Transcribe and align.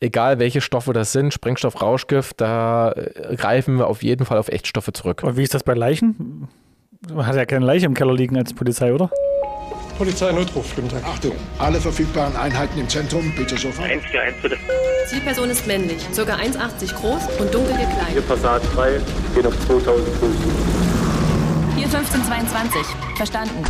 egal 0.00 0.38
welche 0.38 0.60
Stoffe 0.60 0.92
das 0.92 1.12
sind, 1.12 1.32
Sprengstoff, 1.32 1.80
Rauschgift, 1.80 2.40
da 2.40 2.92
äh, 2.92 3.36
greifen 3.36 3.78
wir 3.78 3.86
auf 3.86 4.02
jeden 4.02 4.26
Fall 4.26 4.38
auf 4.38 4.48
Echtstoffe 4.48 4.90
zurück. 4.92 5.22
Und 5.22 5.36
wie 5.36 5.42
ist 5.42 5.54
das 5.54 5.62
bei 5.62 5.74
Leichen? 5.74 6.48
Man 7.12 7.26
hat 7.26 7.36
ja 7.36 7.44
keine 7.44 7.64
Leiche 7.64 7.86
im 7.86 7.94
Keller 7.94 8.14
liegen 8.14 8.36
als 8.36 8.52
Polizei, 8.52 8.92
oder? 8.92 9.10
Polizeinotruf, 9.98 10.74
guten 10.74 10.88
Tag. 10.88 11.02
Achtung, 11.04 11.32
alle 11.58 11.80
verfügbaren 11.80 12.36
Einheiten 12.36 12.78
im 12.78 12.88
Zentrum, 12.88 13.32
bitte 13.34 13.56
sofort. 13.56 13.88
141 13.88 14.42
bitte. 14.42 14.56
Zielperson 15.06 15.50
ist 15.50 15.66
männlich, 15.66 15.98
ca. 16.14 16.22
1,80 16.22 16.94
groß 16.94 17.22
und 17.38 17.54
dunkel 17.54 17.76
Hier 17.76 17.86
gekleidet. 17.86 18.28
Passat 18.28 18.62
3, 18.74 19.00
geht 19.34 19.46
auf 19.46 19.58
2000 19.66 20.08
Fuß. 20.16 20.36
Hier 21.76 21.86
1522. 21.86 22.80
Verstanden. 23.16 23.64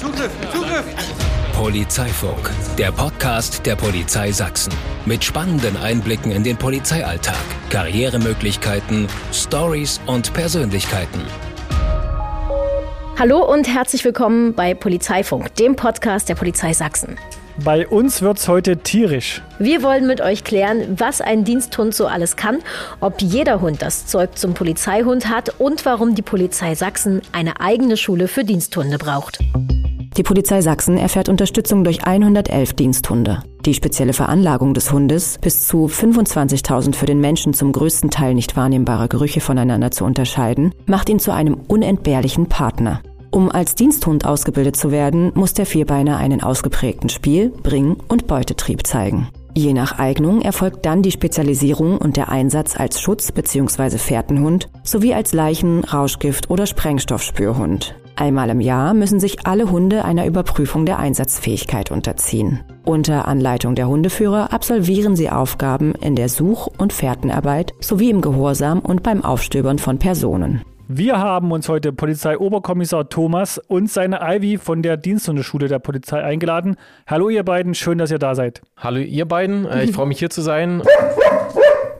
Zugriff, 0.00 0.30
Zugriff! 0.52 1.41
Polizeifunk, 1.62 2.50
der 2.76 2.90
Podcast 2.90 3.64
der 3.64 3.76
Polizei 3.76 4.32
Sachsen. 4.32 4.72
Mit 5.06 5.22
spannenden 5.22 5.76
Einblicken 5.76 6.32
in 6.32 6.42
den 6.42 6.56
Polizeialltag, 6.56 7.36
Karrieremöglichkeiten, 7.70 9.06
Stories 9.32 10.00
und 10.06 10.32
Persönlichkeiten. 10.32 11.20
Hallo 13.16 13.48
und 13.48 13.68
herzlich 13.68 14.04
willkommen 14.04 14.54
bei 14.54 14.74
Polizeifunk, 14.74 15.54
dem 15.54 15.76
Podcast 15.76 16.28
der 16.28 16.34
Polizei 16.34 16.72
Sachsen. 16.72 17.16
Bei 17.62 17.86
uns 17.86 18.22
wird's 18.22 18.48
heute 18.48 18.78
tierisch. 18.78 19.40
Wir 19.60 19.84
wollen 19.84 20.08
mit 20.08 20.20
euch 20.20 20.42
klären, 20.42 20.98
was 20.98 21.20
ein 21.20 21.44
Diensthund 21.44 21.94
so 21.94 22.08
alles 22.08 22.34
kann, 22.34 22.58
ob 22.98 23.22
jeder 23.22 23.60
Hund 23.60 23.82
das 23.82 24.06
Zeug 24.06 24.36
zum 24.36 24.54
Polizeihund 24.54 25.28
hat 25.28 25.60
und 25.60 25.86
warum 25.86 26.16
die 26.16 26.22
Polizei 26.22 26.74
Sachsen 26.74 27.22
eine 27.30 27.60
eigene 27.60 27.96
Schule 27.96 28.26
für 28.26 28.42
Diensthunde 28.42 28.98
braucht. 28.98 29.38
Die 30.16 30.22
Polizei 30.22 30.60
Sachsen 30.60 30.98
erfährt 30.98 31.30
Unterstützung 31.30 31.84
durch 31.84 32.04
111 32.04 32.74
Diensthunde. 32.74 33.42
Die 33.64 33.72
spezielle 33.72 34.12
Veranlagung 34.12 34.74
des 34.74 34.92
Hundes, 34.92 35.38
bis 35.40 35.66
zu 35.66 35.86
25.000 35.86 36.94
für 36.94 37.06
den 37.06 37.18
Menschen 37.18 37.54
zum 37.54 37.72
größten 37.72 38.10
Teil 38.10 38.34
nicht 38.34 38.54
wahrnehmbare 38.54 39.08
Gerüche 39.08 39.40
voneinander 39.40 39.90
zu 39.90 40.04
unterscheiden, 40.04 40.74
macht 40.84 41.08
ihn 41.08 41.18
zu 41.18 41.32
einem 41.32 41.54
unentbehrlichen 41.66 42.46
Partner. 42.46 43.00
Um 43.30 43.50
als 43.50 43.74
Diensthund 43.74 44.26
ausgebildet 44.26 44.76
zu 44.76 44.90
werden, 44.90 45.32
muss 45.34 45.54
der 45.54 45.64
Vierbeiner 45.64 46.18
einen 46.18 46.42
ausgeprägten 46.42 47.08
Spiel-, 47.08 47.48
Bring- 47.62 47.96
und 48.08 48.26
Beutetrieb 48.26 48.86
zeigen. 48.86 49.28
Je 49.54 49.72
nach 49.72 49.98
Eignung 49.98 50.42
erfolgt 50.42 50.84
dann 50.84 51.00
die 51.00 51.10
Spezialisierung 51.10 51.96
und 51.96 52.18
der 52.18 52.28
Einsatz 52.28 52.78
als 52.78 53.00
Schutz- 53.00 53.32
bzw. 53.32 53.96
Fährtenhund 53.96 54.68
sowie 54.84 55.14
als 55.14 55.32
Leichen-, 55.32 55.84
Rauschgift- 55.84 56.50
oder 56.50 56.66
Sprengstoffspürhund. 56.66 57.94
Einmal 58.16 58.50
im 58.50 58.60
Jahr 58.60 58.94
müssen 58.94 59.20
sich 59.20 59.46
alle 59.46 59.70
Hunde 59.70 60.04
einer 60.04 60.26
Überprüfung 60.26 60.86
der 60.86 60.98
Einsatzfähigkeit 60.98 61.90
unterziehen. 61.90 62.60
Unter 62.84 63.26
Anleitung 63.26 63.74
der 63.74 63.88
Hundeführer 63.88 64.52
absolvieren 64.52 65.16
sie 65.16 65.30
Aufgaben 65.30 65.94
in 65.94 66.14
der 66.14 66.28
Such- 66.28 66.68
und 66.78 66.92
Fährtenarbeit 66.92 67.72
sowie 67.80 68.10
im 68.10 68.20
Gehorsam 68.20 68.80
und 68.80 69.02
beim 69.02 69.24
Aufstöbern 69.24 69.78
von 69.78 69.98
Personen. 69.98 70.62
Wir 70.88 71.18
haben 71.18 71.52
uns 71.52 71.70
heute 71.70 71.90
Polizeioberkommissar 71.92 73.08
Thomas 73.08 73.56
und 73.56 73.90
seine 73.90 74.20
Ivy 74.20 74.58
von 74.58 74.82
der 74.82 74.98
Diensthundeschule 74.98 75.68
der 75.68 75.78
Polizei 75.78 76.22
eingeladen. 76.22 76.76
Hallo 77.06 77.30
ihr 77.30 77.44
beiden, 77.44 77.74
schön, 77.74 77.96
dass 77.96 78.10
ihr 78.10 78.18
da 78.18 78.34
seid. 78.34 78.60
Hallo 78.76 78.98
ihr 78.98 79.26
beiden, 79.26 79.64
äh, 79.64 79.84
ich 79.84 79.92
freue 79.94 80.06
mich 80.06 80.18
hier 80.18 80.28
zu 80.28 80.42
sein. 80.42 80.82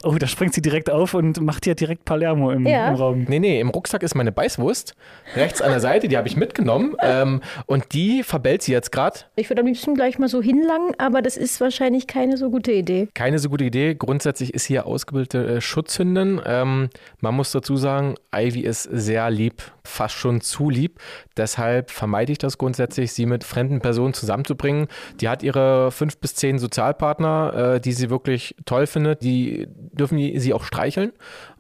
Oh, 0.05 0.17
da 0.19 0.27
springt 0.27 0.55
sie 0.55 0.63
direkt 0.63 0.91
auf 0.91 1.15
und 1.15 1.41
macht 1.41 1.67
ja 1.67 1.75
direkt 1.75 2.05
Palermo 2.05 2.51
im, 2.51 2.67
Ja. 2.67 2.89
im 2.89 2.95
Raum. 2.95 3.25
Nee, 3.29 3.39
nee, 3.39 3.61
im 3.61 3.69
Rucksack 3.71 4.03
ist 4.03 4.15
meine 4.15 4.33
Beißwurst. 4.33 4.95
Rechts 5.37 5.63
an 5.63 5.71
der 5.71 5.81
Seite, 5.81 6.09
die 6.09 6.17
habe 6.17 6.29
ich 6.29 6.37
mitgenommen. 6.37 6.95
Ähm, 7.01 7.41
und 7.67 7.93
die 7.93 8.23
verbellt 8.23 8.63
sie 8.63 8.73
jetzt 8.73 8.93
gerade. 8.93 9.21
Ich 9.37 9.49
würde 9.51 9.61
am 9.61 9.67
liebsten 9.67 9.95
gleich 9.95 10.19
mal 10.19 10.29
so 10.29 10.43
hinlangen, 10.43 10.95
aber 10.99 11.23
das 11.23 11.37
ist 11.37 11.61
wahrscheinlich 11.61 12.07
keine 12.07 12.37
so 12.37 12.51
gute 12.51 12.73
Idee. 12.73 13.09
Keine 13.15 13.39
so 13.39 13.49
gute 13.49 13.65
Idee. 13.65 13.95
Grundsätzlich 13.95 14.55
ist 14.55 14.65
hier 14.67 14.87
ausgebildete 14.87 15.57
äh, 15.57 15.61
Schutzhündin. 15.61 16.41
Ähm, 16.45 16.89
man 17.21 17.35
muss 17.35 17.53
dazu 17.53 17.77
sagen, 17.77 18.15
Ivy 18.35 18.61
ist 18.61 18.83
sehr 18.85 19.31
lieb, 19.31 19.63
fast 19.85 20.15
schon 20.15 20.41
zu 20.41 20.71
lieb. 20.71 21.01
Deshalb 21.37 21.91
vermeide 21.91 22.33
ich 22.33 22.39
das 22.39 22.59
grundsätzlich, 22.59 23.13
sie 23.13 23.27
mit 23.27 23.45
fremden 23.45 23.81
Personen 23.81 24.15
zusammenzubringen. 24.15 24.89
Die 25.21 25.29
hat 25.29 25.43
ihre 25.43 25.91
fünf 25.91 26.19
bis 26.19 26.35
zehn 26.35 26.59
Sozialpartner, 26.59 27.75
äh, 27.75 27.81
die 27.81 27.93
sie 27.93 28.11
wirklich 28.11 28.55
toll 28.65 28.87
findet. 28.87 29.23
Die 29.23 29.67
dürfen 29.69 30.19
sie 30.39 30.55
auch 30.55 30.65
streicheln. 30.65 31.13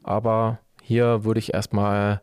Aber 0.03 0.59
hier 0.83 1.25
würde 1.25 1.39
ich 1.39 1.55
erstmal 1.55 2.23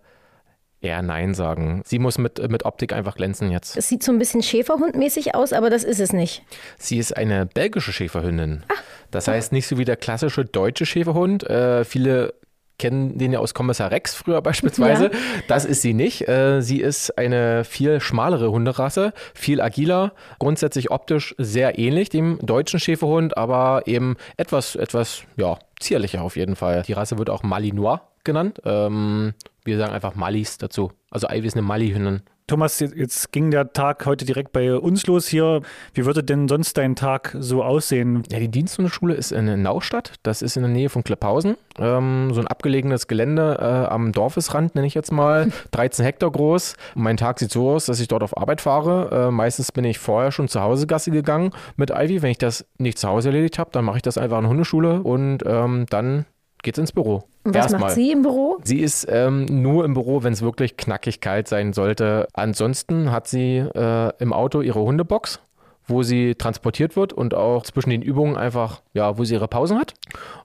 eher 0.82 1.02
Nein 1.02 1.34
sagen. 1.34 1.82
Sie 1.86 2.00
muss 2.00 2.18
mit, 2.18 2.50
mit 2.50 2.66
Optik 2.66 2.94
einfach 2.94 3.16
glänzen 3.16 3.52
jetzt. 3.52 3.76
Es 3.76 3.90
sieht 3.90 4.04
so 4.04 4.12
ein 4.12 4.20
bisschen 4.20 4.42
Schäferhundmäßig 4.42 5.36
aus, 5.36 5.52
aber 5.52 5.70
das 5.70 5.84
ist 5.84 6.00
es 6.00 6.14
nicht. 6.14 6.44
Sie 6.78 6.98
ist 6.98 7.16
eine 7.16 7.46
belgische 7.46 7.92
Schäferhündin. 7.92 8.64
Das 9.12 9.28
heißt 9.28 9.52
nicht 9.52 9.68
so 9.68 9.78
wie 9.78 9.86
der 9.86 9.98
klassische 9.98 10.46
deutsche 10.46 10.86
Schäferhund. 10.86 11.44
Äh, 11.50 11.84
viele 11.84 12.34
kennen 12.80 13.18
den 13.18 13.32
ja 13.32 13.40
aus 13.40 13.54
Kommissar 13.54 13.92
Rex 13.92 14.16
früher 14.16 14.42
beispielsweise. 14.42 15.06
Ja. 15.06 15.20
Das 15.48 15.66
ist 15.66 15.82
sie 15.82 15.94
nicht. 15.94 16.28
Äh, 16.28 16.62
sie 16.62 16.80
ist 16.80 17.18
eine 17.18 17.64
viel 17.64 18.00
schmalere 18.00 18.52
Hunderasse, 18.52 19.14
viel 19.34 19.62
agiler, 19.62 20.14
grundsätzlich 20.40 20.90
optisch 20.90 21.36
sehr 21.38 21.78
ähnlich 21.78 22.10
dem 22.10 22.40
deutschen 22.42 22.80
Schäferhund, 22.80 23.38
aber 23.38 23.84
eben 23.86 24.16
etwas, 24.38 24.76
etwas, 24.76 25.24
ja, 25.38 25.60
zierlicher 25.80 26.24
auf 26.24 26.36
jeden 26.36 26.56
Fall. 26.56 26.84
Die 26.88 26.94
Rasse 26.94 27.18
wird 27.18 27.30
auch 27.30 27.44
Malinois 27.44 28.00
genannt. 28.24 28.62
Ähm, 28.66 29.34
wir 29.64 29.78
sagen 29.78 29.94
einfach 29.94 30.16
Malis 30.16 30.58
dazu. 30.58 30.92
Also 31.12 31.28
Ivy 31.30 31.48
ist 31.48 31.56
eine 31.56 31.62
Mali-Hündin. 31.62 32.22
Thomas, 32.50 32.80
jetzt- 32.80 32.96
jetzt 32.96 33.32
ging 33.32 33.52
der 33.52 33.72
Tag 33.74 34.06
heute 34.06 34.26
direkt 34.26 34.52
bei 34.52 34.76
uns 34.76 35.06
los 35.08 35.28
hier. 35.28 35.62
Wie 35.94 36.06
würde 36.06 36.24
denn 36.24 36.48
sonst 36.48 36.78
dein 36.78 36.96
Tag 36.96 37.36
so 37.40 37.64
aussehen? 37.64 38.24
Ja, 38.32 38.40
die 38.40 38.50
Diensthundeschule 38.50 39.14
ist 39.14 39.32
in 39.32 39.62
Naustadt. 39.62 40.14
Das 40.24 40.42
ist 40.42 40.58
in 40.58 40.64
der 40.64 40.72
Nähe 40.72 40.90
von 40.90 41.04
Klepphausen. 41.04 41.56
Ähm, 41.78 42.34
so 42.34 42.42
ein 42.42 42.48
abgelegenes 42.48 43.08
Gelände 43.08 43.58
äh, 43.60 43.64
am 43.92 44.12
Dorfesrand, 44.12 44.76
nenne 44.76 44.88
ich 44.88 44.96
jetzt 44.96 45.12
mal. 45.12 45.52
13 45.72 46.04
Hektar 46.04 46.32
groß. 46.32 46.76
Mein 46.96 47.18
Tag 47.18 47.40
sieht 47.40 47.52
so 47.52 47.70
aus, 47.70 47.86
dass 47.86 48.00
ich 48.00 48.08
dort 48.08 48.24
auf 48.24 48.36
Arbeit 48.38 48.62
fahre. 48.62 49.28
Äh, 49.28 49.32
meistens 49.32 49.72
bin 49.72 49.84
ich 49.86 50.00
vorher 50.00 50.32
schon 50.32 50.48
zu 50.48 50.60
Hause 50.62 50.88
Gassi 50.88 51.12
gegangen 51.12 51.52
mit 51.78 51.92
Ivy. 51.92 52.22
Wenn 52.22 52.32
ich 52.32 52.38
das 52.40 52.66
nicht 52.80 52.98
zu 52.98 53.08
Hause 53.08 53.30
erledigt 53.30 53.60
habe, 53.60 53.70
dann 53.72 53.86
mache 53.86 53.98
ich 53.98 54.04
das 54.04 54.18
einfach 54.18 54.38
in 54.38 54.44
der 54.44 54.50
Hundeschule 54.50 55.02
und 55.02 55.44
ähm, 55.46 55.86
dann 55.90 56.26
geht's 56.64 56.78
ins 56.78 56.92
Büro. 56.92 57.24
Und 57.44 57.54
was 57.56 57.64
Erstmal. 57.66 57.82
macht 57.82 57.92
sie 57.94 58.12
im 58.12 58.22
Büro? 58.22 58.58
Sie 58.64 58.80
ist 58.80 59.08
ähm, 59.10 59.46
nur 59.46 59.86
im 59.86 59.94
Büro, 59.94 60.24
wenn 60.24 60.34
es 60.34 60.42
wirklich 60.42 60.78
knackig 60.78 61.22
kalt 61.22 61.48
sein 61.48 61.74
sollte. 61.74 62.28
Ansonsten 62.34 63.12
hat 63.12 63.28
sie 63.28 63.58
äh, 63.58 64.12
im 64.20 64.34
Auto 64.34 64.62
ihre 64.62 64.82
Hundebox, 64.82 65.40
wo 65.88 66.04
sie 66.04 66.36
transportiert 66.36 66.96
wird 66.96 67.14
und 67.14 67.34
auch 67.34 67.64
zwischen 67.64 67.90
den 67.90 68.02
Übungen 68.02 68.38
einfach, 68.38 68.82
ja, 68.94 69.18
wo 69.18 69.24
sie 69.24 69.36
ihre 69.36 69.48
Pausen 69.48 69.80
hat. 69.80 69.94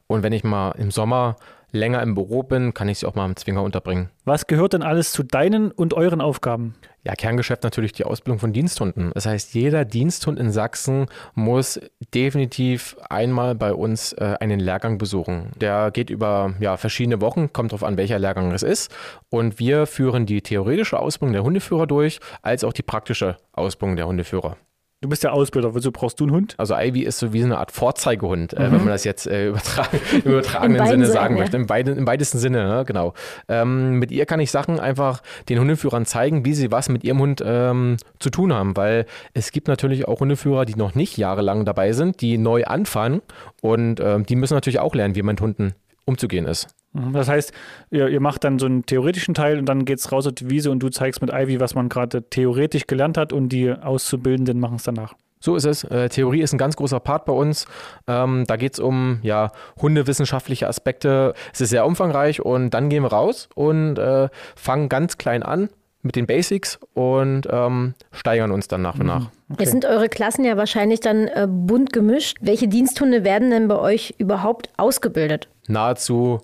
Und 0.07 0.23
wenn 0.23 0.33
ich 0.33 0.45
mal 0.45 0.73
im 0.73 0.91
Sommer 0.91 1.37
länger 1.75 2.03
im 2.03 2.15
Büro 2.15 2.43
bin, 2.43 2.73
kann 2.73 2.89
ich 2.89 3.01
sie 3.01 3.07
auch 3.07 3.15
mal 3.15 3.27
im 3.27 3.37
Zwinger 3.37 3.63
unterbringen. 3.63 4.11
Was 4.25 4.47
gehört 4.47 4.73
denn 4.73 4.83
alles 4.83 5.13
zu 5.13 5.23
deinen 5.23 5.71
und 5.71 5.93
euren 5.93 6.21
Aufgaben? 6.21 6.75
Ja, 7.03 7.15
Kerngeschäft 7.15 7.65
natürlich 7.65 7.93
die 7.93 8.05
Ausbildung 8.05 8.39
von 8.39 8.55
Diensthunden. 8.55 9.11
Das 9.13 9.27
heißt, 9.27 9.53
jeder 9.53 9.85
Diensthund 9.85 10.39
in 10.39 10.51
Sachsen 10.51 11.07
muss 11.35 11.79
definitiv 12.15 12.97
einmal 13.11 13.55
bei 13.55 13.75
uns 13.75 14.15
äh, 14.15 14.37
einen 14.41 14.59
Lehrgang 14.59 14.97
besuchen. 14.97 15.51
Der 15.61 15.91
geht 15.91 16.09
über 16.09 16.55
ja, 16.61 16.79
verschiedene 16.79 17.21
Wochen, 17.21 17.53
kommt 17.53 17.73
darauf 17.73 17.85
an, 17.85 17.99
welcher 17.99 18.19
Lehrgang 18.19 18.53
es 18.53 18.63
ist. 18.63 18.95
Und 19.29 19.59
wir 19.59 19.87
führen 19.87 20.25
die 20.25 20.41
theoretische 20.41 20.99
Ausbildung 20.99 21.35
der 21.35 21.43
Hundeführer 21.43 21.87
durch, 21.87 22.21
als 22.41 22.65
auch 22.65 22.73
die 22.73 22.83
praktische 22.83 23.37
Ausbildung 23.53 23.97
der 23.97 24.07
Hundeführer. 24.07 24.57
Du 25.05 25.11
bist 25.11 25.23
ja 25.23 25.33
Ausbilder, 25.33 25.75
wieso 25.75 25.93
brauchst 25.93 26.19
du 26.19 26.25
einen 26.25 26.33
Hund? 26.33 26.55
Also 26.57 26.75
Ivy 26.75 27.03
ist 27.03 27.19
so 27.19 27.35
wie 27.35 27.41
so 27.41 27.45
eine 27.45 27.59
Art 27.59 27.73
Vorzeigehund, 27.73 28.55
äh, 28.55 28.73
wenn 28.73 28.79
man 28.79 28.87
das 28.87 29.05
jetzt 29.05 29.27
äh, 29.27 29.49
übertragen, 29.49 30.01
im 30.25 30.33
übertragenen 30.33 30.87
Sinne 30.87 31.05
Seiten, 31.05 31.13
sagen 31.13 31.35
möchte. 31.35 31.59
Im, 31.59 31.67
beide, 31.67 31.93
Im 31.93 32.07
weitesten 32.07 32.39
Sinne, 32.39 32.67
ne? 32.67 32.85
genau. 32.87 33.13
Ähm, 33.47 33.99
mit 33.99 34.11
ihr 34.11 34.25
kann 34.25 34.41
ich 34.41 34.51
Sachen 34.51 34.81
einfach 34.81 35.21
den 35.51 35.61
Hundeführern 35.61 36.07
zeigen, 36.07 36.47
wie 36.47 36.55
sie 36.55 36.73
was 36.73 36.89
mit 36.89 37.05
ihrem 37.05 37.19
Hund 37.19 37.43
ähm, 37.45 37.99
zu 38.19 38.31
tun 38.31 38.55
haben, 38.55 38.79
weil 38.79 39.05
es 39.35 39.53
gibt 39.53 39.69
natürlich 39.69 40.09
auch 40.09 40.21
Hundeführer, 40.21 40.65
die 40.65 40.75
noch 40.75 40.95
nicht 40.95 41.19
jahrelang 41.19 41.67
dabei 41.67 41.93
sind, 41.93 42.23
die 42.23 42.39
neu 42.39 42.65
anfangen 42.65 43.21
und 43.61 44.01
ähm, 44.01 44.25
die 44.25 44.37
müssen 44.37 44.55
natürlich 44.55 44.81
auch 44.81 44.95
lernen, 44.95 45.17
wie 45.17 45.23
man 45.23 45.35
mit 45.35 45.43
Hunden 45.43 45.75
umzugehen 46.05 46.47
ist. 46.47 46.69
Mhm, 46.93 47.13
Das 47.13 47.29
heißt, 47.29 47.53
ihr, 47.91 48.09
ihr 48.09 48.21
macht 48.21 48.45
dann 48.45 48.59
so 48.59 48.67
einen 48.67 48.87
theoretischen 48.87 49.35
Teil 49.35 49.59
und 49.59 49.67
dann 49.67 49.85
geht's 49.85 50.11
raus 50.13 50.27
auf 50.27 50.35
die 50.35 50.51
Wiese 50.51 50.71
und 50.71 50.81
du 50.81 50.89
zeigst 50.89 51.21
mit 51.21 51.31
Ivy, 51.33 51.61
was 51.61 51.75
man 51.75 51.89
gerade 51.89 52.29
theoretisch 52.29 52.87
gelernt 52.87 53.17
hat 53.19 53.33
und 53.33 53.49
die 53.51 53.71
Auszubildenden 53.71 54.61
machen 54.61 54.77
es 54.77 54.85
danach. 54.85 55.15
So 55.41 55.57
ist 55.57 55.67
es. 55.67 55.85
Äh, 55.85 56.09
Theorie 56.09 56.41
ist 56.41 56.55
ein 56.55 56.59
ganz 56.59 56.75
großer 56.75 57.01
Part 57.01 57.27
bei 57.27 57.33
uns. 57.35 57.67
Ähm, 58.07 58.45
da 58.47 58.57
geht 58.57 58.73
es 58.75 58.79
um 58.79 59.19
ja, 59.23 59.53
hundewissenschaftliche 59.81 60.67
Aspekte. 60.69 61.35
Es 61.53 61.61
ist 61.61 61.69
sehr 61.69 61.85
umfangreich 61.85 62.41
und 62.41 62.71
dann 62.71 62.89
gehen 62.89 63.03
wir 63.03 63.13
raus 63.13 63.51
und 63.55 63.99
äh, 63.99 64.31
fangen 64.57 64.89
ganz 64.89 65.19
klein 65.19 65.43
an 65.43 65.69
mit 66.05 66.17
den 66.17 66.27
Basics 66.27 66.79
und 66.93 67.49
ähm, 67.51 67.95
steigern 68.13 68.53
uns 68.53 68.69
dann 68.69 68.83
nach 68.83 68.99
und 68.99 69.07
nach. 69.07 69.31
Jetzt 69.59 69.71
sind 69.71 69.85
eure 69.85 70.09
Klassen 70.09 70.45
ja 70.45 70.57
wahrscheinlich 70.57 71.01
dann 71.01 71.27
äh, 71.29 71.49
bunt 71.49 71.93
gemischt. 71.93 72.39
Welche 72.41 72.69
Diensthunde 72.69 73.25
werden 73.25 73.51
denn 73.51 73.69
bei 73.69 73.79
euch 73.79 74.15
überhaupt 74.19 74.69
ausgebildet? 74.77 75.49
Nahezu 75.67 76.41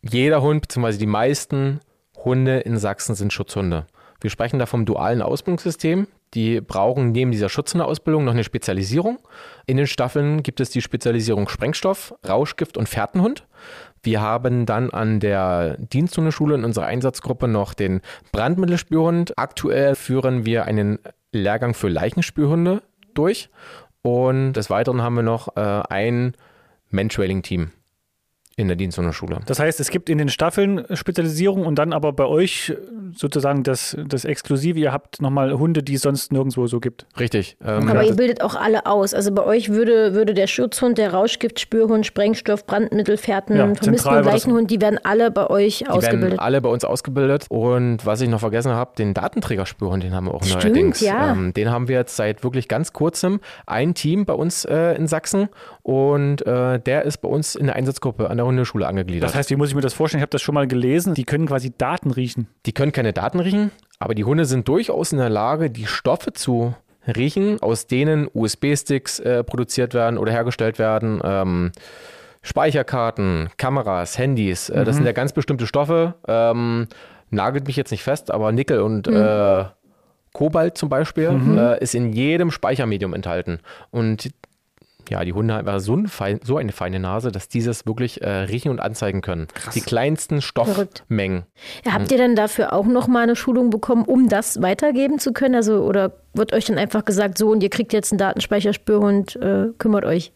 jeder 0.00 0.42
Hund, 0.42 0.62
beziehungsweise 0.62 0.98
die 0.98 1.06
meisten 1.06 1.80
Hunde 2.16 2.60
in 2.60 2.78
Sachsen 2.78 3.14
sind 3.14 3.32
Schutzhunde. 3.32 3.86
Wir 4.20 4.30
sprechen 4.30 4.58
da 4.58 4.66
vom 4.66 4.84
dualen 4.84 5.22
Ausbildungssystem. 5.22 6.06
Die 6.34 6.60
brauchen 6.60 7.12
neben 7.12 7.30
dieser 7.30 7.48
Schutzhundeausbildung 7.48 8.24
noch 8.24 8.32
eine 8.32 8.44
Spezialisierung. 8.44 9.18
In 9.66 9.76
den 9.76 9.86
Staffeln 9.86 10.42
gibt 10.42 10.60
es 10.60 10.70
die 10.70 10.82
Spezialisierung 10.82 11.48
Sprengstoff, 11.48 12.14
Rauschgift 12.26 12.76
und 12.76 12.88
Fährtenhund. 12.88 13.46
Wir 14.04 14.20
haben 14.20 14.66
dann 14.66 14.90
an 14.90 15.18
der 15.18 15.76
Diensthundeschule 15.78 16.54
in 16.54 16.64
unserer 16.64 16.86
Einsatzgruppe 16.86 17.48
noch 17.48 17.74
den 17.74 18.02
Brandmittelspürhund. 18.32 19.38
Aktuell 19.38 19.94
führen 19.94 20.44
wir 20.44 20.66
einen 20.66 20.98
Lehrgang 21.32 21.74
für 21.74 21.88
Leichenspürhunde 21.88 22.82
durch. 23.14 23.48
Und 24.02 24.52
des 24.52 24.68
Weiteren 24.68 25.00
haben 25.00 25.14
wir 25.14 25.22
noch 25.22 25.56
äh, 25.56 25.60
ein 25.60 26.34
Mantrailing-Team 26.90 27.70
in 28.56 28.68
der 28.68 28.76
Diensthundeschule. 28.76 29.40
Das 29.46 29.58
heißt, 29.58 29.80
es 29.80 29.90
gibt 29.90 30.08
in 30.08 30.18
den 30.18 30.28
Staffeln 30.28 30.84
Spezialisierung 30.92 31.66
und 31.66 31.76
dann 31.76 31.92
aber 31.92 32.12
bei 32.12 32.24
euch 32.24 32.72
sozusagen 33.14 33.64
das, 33.64 33.96
das 34.06 34.24
Exklusive. 34.24 34.78
Ihr 34.78 34.92
habt 34.92 35.20
nochmal 35.20 35.52
Hunde, 35.58 35.82
die 35.82 35.94
es 35.94 36.02
sonst 36.02 36.32
nirgendwo 36.32 36.66
so 36.66 36.78
gibt. 36.78 37.06
Richtig. 37.18 37.56
Ähm, 37.64 37.88
aber 37.88 38.04
ihr 38.04 38.14
bildet 38.14 38.42
auch 38.42 38.54
alle 38.54 38.86
aus. 38.86 39.12
Also 39.12 39.32
bei 39.32 39.44
euch 39.44 39.70
würde, 39.70 40.14
würde 40.14 40.34
der 40.34 40.46
Schutzhund, 40.46 40.98
der 40.98 41.12
Rauschgift, 41.12 41.58
Spürhund, 41.58 42.06
Sprengstoff, 42.06 42.64
Brandmittelfährten, 42.66 43.56
ja, 43.56 43.74
Vermissten 43.74 44.14
und 44.14 44.24
Leichenhund, 44.24 44.70
die 44.70 44.80
werden 44.80 45.00
alle 45.02 45.30
bei 45.30 45.48
euch 45.48 45.78
die 45.78 45.88
ausgebildet. 45.88 46.30
Werden 46.32 46.38
alle 46.38 46.60
bei 46.60 46.68
uns 46.68 46.84
ausgebildet. 46.84 47.46
Und 47.48 48.06
was 48.06 48.20
ich 48.20 48.28
noch 48.28 48.40
vergessen 48.40 48.72
habe, 48.72 48.92
den 48.96 49.14
Datenträgerspürhund, 49.14 50.04
den 50.04 50.14
haben 50.14 50.26
wir 50.26 50.34
auch 50.34 50.44
Stimmt, 50.44 50.64
neuerdings. 50.64 51.00
Ja. 51.00 51.32
Ähm, 51.32 51.52
den 51.54 51.70
haben 51.70 51.88
wir 51.88 51.96
jetzt 51.96 52.16
seit 52.16 52.44
wirklich 52.44 52.68
ganz 52.68 52.92
kurzem 52.92 53.40
ein 53.66 53.94
Team 53.94 54.24
bei 54.26 54.34
uns 54.34 54.64
äh, 54.64 54.94
in 54.94 55.08
Sachsen 55.08 55.48
und 55.82 56.46
äh, 56.46 56.78
der 56.78 57.04
ist 57.04 57.18
bei 57.18 57.28
uns 57.28 57.54
in 57.56 57.66
der 57.66 57.76
Einsatzgruppe 57.76 58.30
an 58.30 58.36
der 58.36 58.43
Hundeschule 58.44 58.86
angegliedert. 58.86 59.28
Das 59.28 59.34
heißt, 59.34 59.50
wie 59.50 59.56
muss 59.56 59.68
ich 59.68 59.74
mir 59.74 59.80
das 59.80 59.94
vorstellen? 59.94 60.20
Ich 60.20 60.22
habe 60.22 60.30
das 60.30 60.42
schon 60.42 60.54
mal 60.54 60.66
gelesen. 60.66 61.14
Die 61.14 61.24
können 61.24 61.46
quasi 61.46 61.72
Daten 61.76 62.10
riechen. 62.10 62.48
Die 62.66 62.72
können 62.72 62.92
keine 62.92 63.12
Daten 63.12 63.40
riechen, 63.40 63.70
aber 63.98 64.14
die 64.14 64.24
Hunde 64.24 64.44
sind 64.44 64.68
durchaus 64.68 65.12
in 65.12 65.18
der 65.18 65.30
Lage, 65.30 65.70
die 65.70 65.86
Stoffe 65.86 66.32
zu 66.32 66.74
riechen, 67.06 67.60
aus 67.60 67.86
denen 67.86 68.28
USB-Sticks 68.32 69.20
äh, 69.20 69.44
produziert 69.44 69.94
werden 69.94 70.18
oder 70.18 70.32
hergestellt 70.32 70.78
werden. 70.78 71.20
Ähm, 71.22 71.72
Speicherkarten, 72.42 73.48
Kameras, 73.56 74.18
Handys, 74.18 74.68
äh, 74.68 74.84
das 74.84 74.96
sind 74.96 75.06
ja 75.06 75.12
ganz 75.12 75.32
bestimmte 75.32 75.66
Stoffe. 75.66 76.14
Ähm, 76.28 76.88
nagelt 77.30 77.66
mich 77.66 77.76
jetzt 77.76 77.90
nicht 77.90 78.02
fest, 78.02 78.30
aber 78.30 78.52
Nickel 78.52 78.80
und 78.80 79.06
mhm. 79.06 79.16
äh, 79.16 79.64
Kobalt 80.32 80.76
zum 80.76 80.88
Beispiel 80.88 81.30
mhm. 81.30 81.58
äh, 81.58 81.78
ist 81.78 81.94
in 81.94 82.12
jedem 82.12 82.50
Speichermedium 82.50 83.14
enthalten. 83.14 83.60
Und 83.90 84.30
ja, 85.10 85.24
die 85.24 85.32
Hunde 85.32 85.54
haben 85.54 85.80
so, 85.80 85.94
ein 85.94 86.08
fein, 86.08 86.40
so, 86.44 86.56
eine 86.56 86.72
feine 86.72 87.00
Nase, 87.00 87.32
dass 87.32 87.48
dieses 87.48 87.86
wirklich 87.86 88.22
äh, 88.22 88.28
riechen 88.28 88.70
und 88.70 88.80
anzeigen 88.80 89.20
können. 89.20 89.48
Krass. 89.54 89.74
Die 89.74 89.80
kleinsten 89.80 90.40
Stoffmengen. 90.40 91.44
Ja, 91.84 91.92
habt 91.92 92.10
ihr 92.10 92.18
denn 92.18 92.36
dafür 92.36 92.72
auch 92.72 92.86
nochmal 92.86 93.24
eine 93.24 93.36
Schulung 93.36 93.70
bekommen, 93.70 94.04
um 94.04 94.28
das 94.28 94.62
weitergeben 94.62 95.18
zu 95.18 95.32
können? 95.32 95.54
Also, 95.54 95.82
oder 95.84 96.12
wird 96.34 96.52
euch 96.52 96.64
dann 96.64 96.78
einfach 96.78 97.04
gesagt, 97.04 97.38
so 97.38 97.50
und 97.50 97.62
ihr 97.62 97.70
kriegt 97.70 97.92
jetzt 97.92 98.12
einen 98.12 98.18
Datenspeicherspürhund, 98.18 99.36
äh, 99.36 99.66
kümmert 99.78 100.04
euch? 100.04 100.32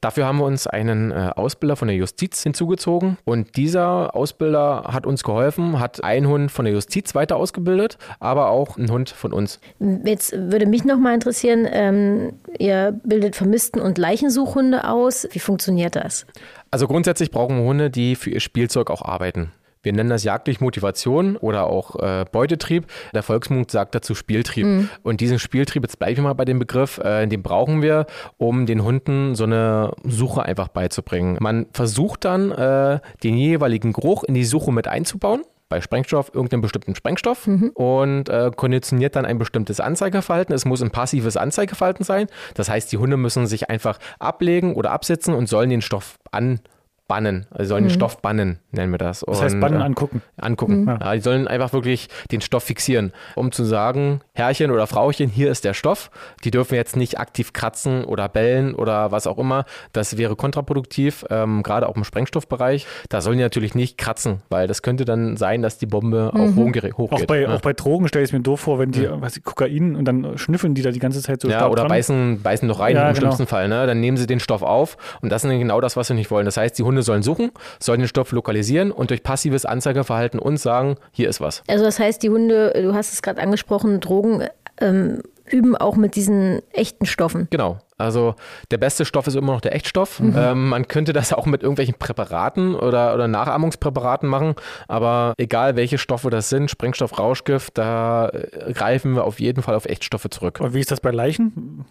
Dafür 0.00 0.26
haben 0.26 0.38
wir 0.38 0.44
uns 0.44 0.66
einen 0.66 1.10
äh, 1.10 1.30
Ausbilder 1.34 1.76
von 1.76 1.88
der 1.88 1.96
Justiz 1.96 2.42
hinzugezogen 2.42 3.16
und 3.24 3.56
dieser 3.56 4.14
Ausbilder 4.14 4.84
hat 4.92 5.06
uns 5.06 5.24
geholfen, 5.24 5.80
hat 5.80 6.02
einen 6.04 6.28
Hund 6.28 6.50
von 6.50 6.64
der 6.64 6.74
Justiz 6.74 7.14
weiter 7.14 7.36
ausgebildet, 7.36 7.98
aber 8.20 8.50
auch 8.50 8.76
einen 8.76 8.90
Hund 8.90 9.10
von 9.10 9.32
uns. 9.32 9.60
Jetzt 10.04 10.32
würde 10.32 10.66
mich 10.66 10.84
noch 10.84 10.98
mal 10.98 11.14
interessieren, 11.14 11.66
ähm, 11.70 12.34
ihr 12.58 12.98
bildet 13.04 13.36
Vermissten- 13.36 13.80
und 13.80 13.98
Leichensuchhunde 13.98 14.88
aus. 14.88 15.26
Wie 15.32 15.38
funktioniert 15.38 15.96
das? 15.96 16.26
Also 16.70 16.88
grundsätzlich 16.88 17.30
brauchen 17.30 17.58
wir 17.58 17.64
Hunde, 17.64 17.90
die 17.90 18.16
für 18.16 18.30
ihr 18.30 18.40
Spielzeug 18.40 18.90
auch 18.90 19.02
arbeiten. 19.02 19.52
Wir 19.84 19.92
nennen 19.92 20.10
das 20.10 20.24
jagdlich 20.24 20.60
Motivation 20.60 21.36
oder 21.36 21.66
auch 21.66 21.96
äh, 21.96 22.24
Beutetrieb. 22.30 22.86
Der 23.14 23.22
Volksmund 23.22 23.70
sagt 23.70 23.94
dazu 23.94 24.14
Spieltrieb. 24.14 24.66
Mhm. 24.66 24.88
Und 25.02 25.20
diesen 25.20 25.38
Spieltrieb, 25.38 25.82
jetzt 25.82 25.98
bleibe 25.98 26.12
ich 26.12 26.18
mal 26.20 26.32
bei 26.32 26.44
dem 26.44 26.58
Begriff, 26.58 26.98
äh, 26.98 27.26
den 27.26 27.42
brauchen 27.42 27.82
wir, 27.82 28.06
um 28.38 28.66
den 28.66 28.82
Hunden 28.82 29.34
so 29.34 29.44
eine 29.44 29.92
Suche 30.04 30.42
einfach 30.42 30.68
beizubringen. 30.68 31.36
Man 31.40 31.66
versucht 31.72 32.24
dann, 32.24 32.50
äh, 32.50 33.00
den 33.22 33.36
jeweiligen 33.36 33.92
Geruch 33.92 34.24
in 34.24 34.34
die 34.34 34.44
Suche 34.44 34.72
mit 34.72 34.88
einzubauen 34.88 35.42
bei 35.68 35.80
Sprengstoff 35.80 36.30
irgendeinen 36.32 36.62
bestimmten 36.62 36.94
Sprengstoff 36.94 37.46
mhm. 37.46 37.70
und 37.74 38.28
äh, 38.28 38.50
konditioniert 38.54 39.16
dann 39.16 39.24
ein 39.24 39.38
bestimmtes 39.38 39.80
Anzeigeverhalten. 39.80 40.54
Es 40.54 40.64
muss 40.64 40.82
ein 40.82 40.90
passives 40.90 41.36
Anzeigeverhalten 41.36 42.04
sein. 42.04 42.28
Das 42.54 42.68
heißt, 42.68 42.92
die 42.92 42.98
Hunde 42.98 43.16
müssen 43.16 43.46
sich 43.46 43.70
einfach 43.70 43.98
ablegen 44.18 44.74
oder 44.74 44.92
absetzen 44.92 45.34
und 45.34 45.48
sollen 45.48 45.70
den 45.70 45.82
Stoff 45.82 46.18
an 46.30 46.60
bannen, 47.06 47.46
also 47.50 47.68
sollen 47.70 47.84
mhm. 47.84 47.88
den 47.88 47.94
Stoff 47.94 48.22
bannen, 48.22 48.58
nennen 48.70 48.90
wir 48.90 48.98
das. 48.98 49.20
Das 49.26 49.42
heißt, 49.42 49.60
bannen, 49.60 49.80
äh, 49.80 49.84
angucken. 49.84 50.22
Angucken. 50.36 50.82
Mhm. 50.82 50.98
Ja, 51.00 51.14
die 51.14 51.20
sollen 51.20 51.46
einfach 51.46 51.72
wirklich 51.72 52.08
den 52.30 52.40
Stoff 52.40 52.64
fixieren, 52.64 53.12
um 53.34 53.52
zu 53.52 53.64
sagen, 53.64 54.20
Herrchen 54.32 54.70
oder 54.70 54.86
Frauchen, 54.86 55.28
hier 55.28 55.50
ist 55.50 55.64
der 55.64 55.74
Stoff. 55.74 56.10
Die 56.44 56.50
dürfen 56.50 56.74
jetzt 56.74 56.96
nicht 56.96 57.18
aktiv 57.18 57.52
kratzen 57.52 58.04
oder 58.04 58.28
bellen 58.28 58.74
oder 58.74 59.12
was 59.12 59.26
auch 59.26 59.38
immer. 59.38 59.66
Das 59.92 60.16
wäre 60.16 60.34
kontraproduktiv, 60.34 61.26
ähm, 61.28 61.62
gerade 61.62 61.88
auch 61.88 61.96
im 61.96 62.04
Sprengstoffbereich. 62.04 62.86
Da 63.10 63.20
sollen 63.20 63.36
die 63.36 63.44
natürlich 63.44 63.74
nicht 63.74 63.98
kratzen, 63.98 64.40
weil 64.48 64.66
das 64.66 64.80
könnte 64.80 65.04
dann 65.04 65.36
sein, 65.36 65.60
dass 65.60 65.76
die 65.76 65.86
Bombe 65.86 66.30
mhm. 66.32 66.40
auch 66.40 66.56
hochgeht. 66.56 66.94
Auch 66.96 67.26
bei, 67.26 67.40
ja. 67.42 67.54
auch 67.54 67.60
bei 67.60 67.74
Drogen 67.74 68.08
stelle 68.08 68.24
ich 68.24 68.30
es 68.30 68.32
mir 68.32 68.40
doof 68.40 68.60
vor, 68.60 68.78
wenn 68.78 68.92
die, 68.92 69.06
mhm. 69.06 69.20
was, 69.20 69.42
Kokain 69.42 69.94
und 69.94 70.06
dann 70.06 70.38
schnüffeln 70.38 70.74
die 70.74 70.80
da 70.80 70.90
die 70.90 71.00
ganze 71.00 71.20
Zeit 71.20 71.42
so 71.42 71.48
Ja, 71.48 71.68
oder 71.68 71.82
dran. 71.82 71.88
beißen, 71.88 72.42
beißen 72.42 72.66
noch 72.66 72.80
rein 72.80 72.96
ja, 72.96 73.02
im 73.02 73.08
genau. 73.08 73.20
schlimmsten 73.20 73.46
Fall. 73.46 73.68
Ne? 73.68 73.86
Dann 73.86 74.00
nehmen 74.00 74.16
sie 74.16 74.26
den 74.26 74.40
Stoff 74.40 74.62
auf 74.62 74.96
und 75.20 75.30
das 75.30 75.44
ist 75.44 75.50
genau 75.50 75.82
das, 75.82 75.96
was 75.96 76.08
wir 76.08 76.16
nicht 76.16 76.30
wollen. 76.30 76.46
Das 76.46 76.56
heißt, 76.56 76.78
die 76.78 76.82
Hunde 76.82 76.93
sollen 77.02 77.22
suchen, 77.22 77.50
sollen 77.78 78.00
den 78.00 78.08
Stoff 78.08 78.32
lokalisieren 78.32 78.92
und 78.92 79.10
durch 79.10 79.22
passives 79.22 79.64
Anzeigeverhalten 79.64 80.38
uns 80.38 80.62
sagen, 80.62 80.96
hier 81.12 81.28
ist 81.28 81.40
was. 81.40 81.62
Also 81.68 81.84
das 81.84 81.98
heißt, 81.98 82.22
die 82.22 82.30
Hunde, 82.30 82.72
du 82.74 82.94
hast 82.94 83.12
es 83.12 83.22
gerade 83.22 83.40
angesprochen, 83.40 84.00
Drogen 84.00 84.44
ähm, 84.80 85.22
üben 85.50 85.76
auch 85.76 85.96
mit 85.96 86.16
diesen 86.16 86.62
echten 86.72 87.06
Stoffen. 87.06 87.48
Genau. 87.50 87.78
Also 87.96 88.34
der 88.70 88.78
beste 88.78 89.04
Stoff 89.04 89.26
ist 89.26 89.36
immer 89.36 89.52
noch 89.52 89.60
der 89.60 89.74
Echtstoff. 89.74 90.20
Mhm. 90.20 90.34
Ähm, 90.36 90.68
man 90.68 90.88
könnte 90.88 91.12
das 91.12 91.32
auch 91.32 91.46
mit 91.46 91.62
irgendwelchen 91.62 91.94
Präparaten 91.94 92.74
oder, 92.74 93.14
oder 93.14 93.28
Nachahmungspräparaten 93.28 94.28
machen, 94.28 94.54
aber 94.88 95.34
egal 95.36 95.76
welche 95.76 95.98
Stoffe 95.98 96.30
das 96.30 96.48
sind, 96.48 96.70
Sprengstoff, 96.70 97.18
Rauschgift, 97.18 97.78
da 97.78 98.28
äh, 98.30 98.72
greifen 98.72 99.14
wir 99.14 99.24
auf 99.24 99.38
jeden 99.38 99.62
Fall 99.62 99.74
auf 99.74 99.84
Echtstoffe 99.84 100.26
zurück. 100.30 100.60
Und 100.60 100.74
wie 100.74 100.80
ist 100.80 100.90
das 100.90 101.00
bei 101.00 101.10
Leichen? 101.10 101.84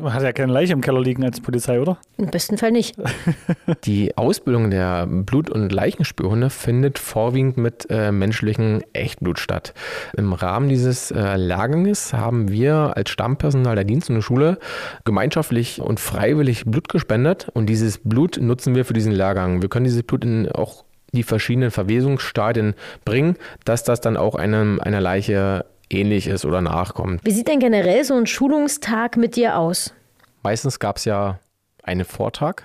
Man 0.00 0.14
hat 0.14 0.22
ja 0.22 0.32
keine 0.32 0.52
Leiche 0.52 0.72
im 0.72 0.80
Keller 0.80 1.00
liegen 1.00 1.24
als 1.24 1.40
Polizei, 1.40 1.80
oder? 1.80 1.98
Im 2.16 2.30
besten 2.30 2.56
Fall 2.58 2.72
nicht. 2.72 2.96
Die 3.84 4.16
Ausbildung 4.16 4.70
der 4.70 5.06
Blut- 5.06 5.50
und 5.50 5.70
Leichenspürhunde 5.72 6.50
findet 6.50 6.98
vorwiegend 6.98 7.56
mit 7.58 7.86
äh, 7.90 8.10
menschlichem 8.10 8.82
Echtblut 8.92 9.38
statt. 9.38 9.74
Im 10.16 10.32
Rahmen 10.32 10.68
dieses 10.68 11.10
äh, 11.10 11.36
Lehrganges 11.36 12.12
haben 12.12 12.50
wir 12.50 12.96
als 12.96 13.10
Stammpersonal 13.10 13.74
der 13.74 13.84
Dienst 13.84 14.08
und 14.08 14.16
der 14.16 14.22
Schule 14.22 14.58
gemeinschaftlich 15.04 15.80
und 15.80 16.00
freiwillig 16.00 16.64
Blut 16.64 16.88
gespendet 16.88 17.48
und 17.52 17.66
dieses 17.66 17.98
Blut 17.98 18.38
nutzen 18.40 18.74
wir 18.74 18.84
für 18.84 18.94
diesen 18.94 19.12
Lehrgang. 19.12 19.60
Wir 19.60 19.68
können 19.68 19.84
dieses 19.84 20.02
Blut 20.02 20.24
in 20.24 20.50
auch 20.50 20.84
die 21.12 21.22
verschiedenen 21.22 21.70
Verwesungsstadien 21.70 22.74
bringen, 23.04 23.36
dass 23.64 23.84
das 23.84 24.00
dann 24.00 24.16
auch 24.16 24.34
einem, 24.34 24.80
einer 24.80 25.00
Leiche 25.00 25.64
ähnlich 25.94 26.26
ist 26.26 26.44
oder 26.44 26.60
nachkommt. 26.60 27.20
Wie 27.24 27.30
sieht 27.30 27.48
denn 27.48 27.60
generell 27.60 28.04
so 28.04 28.14
ein 28.14 28.26
Schulungstag 28.26 29.16
mit 29.16 29.36
dir 29.36 29.58
aus? 29.58 29.94
Meistens 30.42 30.78
gab 30.78 30.96
es 30.96 31.04
ja 31.04 31.38
einen 31.82 32.04
Vortag. 32.04 32.62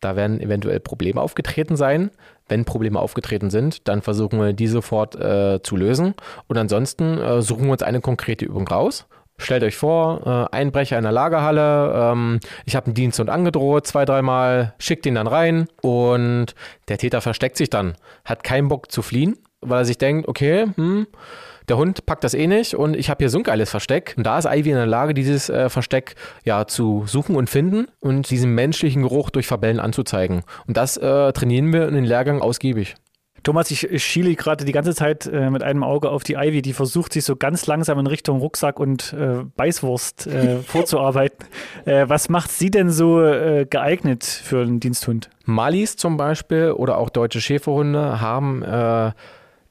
Da 0.00 0.16
werden 0.16 0.40
eventuell 0.40 0.80
Probleme 0.80 1.20
aufgetreten 1.20 1.76
sein. 1.76 2.10
Wenn 2.48 2.64
Probleme 2.64 2.98
aufgetreten 2.98 3.50
sind, 3.50 3.86
dann 3.88 4.02
versuchen 4.02 4.40
wir 4.40 4.52
die 4.52 4.66
sofort 4.66 5.14
äh, 5.14 5.62
zu 5.62 5.76
lösen. 5.76 6.14
Und 6.48 6.58
ansonsten 6.58 7.18
äh, 7.18 7.40
suchen 7.40 7.66
wir 7.66 7.72
uns 7.72 7.82
eine 7.82 8.00
konkrete 8.00 8.44
Übung 8.44 8.66
raus. 8.66 9.06
Stellt 9.38 9.62
euch 9.62 9.76
vor, 9.76 10.48
äh, 10.52 10.56
Einbrecher 10.56 10.98
in 10.98 11.04
der 11.04 11.12
Lagerhalle, 11.12 12.12
ähm, 12.12 12.40
ich 12.64 12.76
habe 12.76 12.86
einen 12.86 12.94
Diensthund 12.94 13.30
angedroht, 13.30 13.86
zwei, 13.86 14.04
dreimal, 14.04 14.74
schickt 14.78 15.06
ihn 15.06 15.14
dann 15.14 15.26
rein 15.26 15.68
und 15.80 16.54
der 16.88 16.98
Täter 16.98 17.20
versteckt 17.20 17.56
sich 17.56 17.70
dann, 17.70 17.94
hat 18.24 18.44
keinen 18.44 18.68
Bock 18.68 18.92
zu 18.92 19.02
fliehen, 19.02 19.38
weil 19.60 19.80
er 19.80 19.84
sich 19.84 19.98
denkt, 19.98 20.28
okay, 20.28 20.66
hm, 20.76 21.06
der 21.68 21.76
Hund 21.76 22.06
packt 22.06 22.24
das 22.24 22.34
eh 22.34 22.46
nicht 22.46 22.74
und 22.74 22.96
ich 22.96 23.10
habe 23.10 23.18
hier 23.18 23.30
so 23.30 23.38
ein 23.38 23.44
geiles 23.44 23.70
Versteck. 23.70 24.14
Und 24.16 24.24
da 24.24 24.38
ist 24.38 24.46
Ivy 24.46 24.70
in 24.70 24.76
der 24.76 24.86
Lage, 24.86 25.14
dieses 25.14 25.48
äh, 25.48 25.68
Versteck 25.68 26.14
ja 26.44 26.66
zu 26.66 27.04
suchen 27.06 27.36
und 27.36 27.48
finden 27.50 27.86
und 28.00 28.30
diesen 28.30 28.54
menschlichen 28.54 29.02
Geruch 29.02 29.30
durch 29.30 29.46
Verbellen 29.46 29.80
anzuzeigen. 29.80 30.42
Und 30.66 30.76
das 30.76 30.96
äh, 30.96 31.32
trainieren 31.32 31.72
wir 31.72 31.88
in 31.88 31.94
den 31.94 32.04
Lehrgang 32.04 32.40
ausgiebig. 32.40 32.96
Thomas, 33.42 33.72
ich, 33.72 33.88
schiele 34.04 34.36
gerade 34.36 34.64
die 34.64 34.70
ganze 34.70 34.94
Zeit 34.94 35.26
äh, 35.26 35.50
mit 35.50 35.64
einem 35.64 35.82
Auge 35.82 36.10
auf 36.10 36.22
die 36.22 36.34
Ivy, 36.34 36.62
die 36.62 36.72
versucht, 36.72 37.12
sich 37.12 37.24
so 37.24 37.34
ganz 37.34 37.66
langsam 37.66 37.98
in 37.98 38.06
Richtung 38.06 38.38
Rucksack 38.38 38.78
und 38.78 39.12
äh, 39.14 39.42
Beißwurst 39.56 40.28
äh, 40.28 40.58
vorzuarbeiten. 40.62 41.46
Äh, 41.84 42.08
was 42.08 42.28
macht 42.28 42.52
sie 42.52 42.70
denn 42.70 42.90
so 42.90 43.20
äh, 43.20 43.66
geeignet 43.68 44.24
für 44.24 44.62
einen 44.62 44.78
Diensthund? 44.78 45.28
Malis 45.44 45.96
zum 45.96 46.16
Beispiel 46.16 46.70
oder 46.70 46.98
auch 46.98 47.10
deutsche 47.10 47.40
Schäferhunde 47.40 48.20
haben 48.20 48.62
äh, 48.62 49.10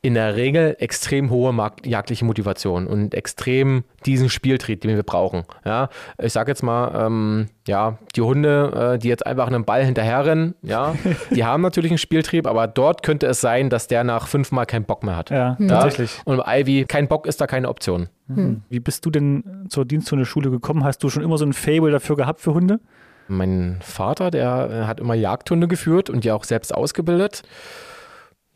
in 0.03 0.15
der 0.15 0.35
Regel 0.35 0.75
extrem 0.79 1.29
hohe 1.29 1.53
jagdliche 1.83 2.25
Motivation 2.25 2.87
und 2.87 3.13
extrem 3.13 3.83
diesen 4.05 4.29
Spieltrieb, 4.29 4.81
den 4.81 4.95
wir 4.95 5.03
brauchen. 5.03 5.43
Ja, 5.63 5.89
ich 6.17 6.33
sage 6.33 6.51
jetzt 6.51 6.63
mal, 6.63 7.05
ähm, 7.05 7.49
ja, 7.67 7.99
die 8.15 8.21
Hunde, 8.21 8.93
äh, 8.95 8.97
die 8.97 9.09
jetzt 9.09 9.25
einfach 9.27 9.45
einem 9.45 9.63
Ball 9.63 9.85
hinterherrennen, 9.85 10.55
ja, 10.63 10.95
die 11.29 11.45
haben 11.45 11.61
natürlich 11.61 11.91
einen 11.91 11.99
Spieltrieb, 11.99 12.47
aber 12.47 12.67
dort 12.67 13.03
könnte 13.03 13.27
es 13.27 13.41
sein, 13.41 13.69
dass 13.69 13.87
der 13.87 14.03
nach 14.03 14.27
fünfmal 14.27 14.65
keinen 14.65 14.85
Bock 14.85 15.03
mehr 15.03 15.15
hat. 15.15 15.29
Ja, 15.29 15.55
tatsächlich. 15.67 16.19
Und 16.25 16.37
bei 16.37 16.61
Ivy, 16.61 16.85
kein 16.85 17.07
Bock 17.07 17.27
ist 17.27 17.39
da 17.39 17.45
keine 17.45 17.69
Option. 17.69 18.09
Wie 18.69 18.79
bist 18.79 19.05
du 19.05 19.09
denn 19.09 19.65
zur 19.67 19.83
Diensthundeschule 19.83 20.49
gekommen? 20.51 20.85
Hast 20.85 21.03
du 21.03 21.09
schon 21.09 21.21
immer 21.21 21.37
so 21.37 21.45
ein 21.45 21.51
Fable 21.51 21.91
dafür 21.91 22.15
gehabt 22.15 22.39
für 22.39 22.53
Hunde? 22.53 22.79
Mein 23.27 23.77
Vater, 23.81 24.31
der 24.31 24.69
äh, 24.69 24.87
hat 24.87 24.99
immer 24.99 25.15
Jagdhunde 25.15 25.67
geführt 25.67 26.09
und 26.09 26.23
die 26.23 26.31
auch 26.31 26.43
selbst 26.43 26.73
ausgebildet. 26.73 27.43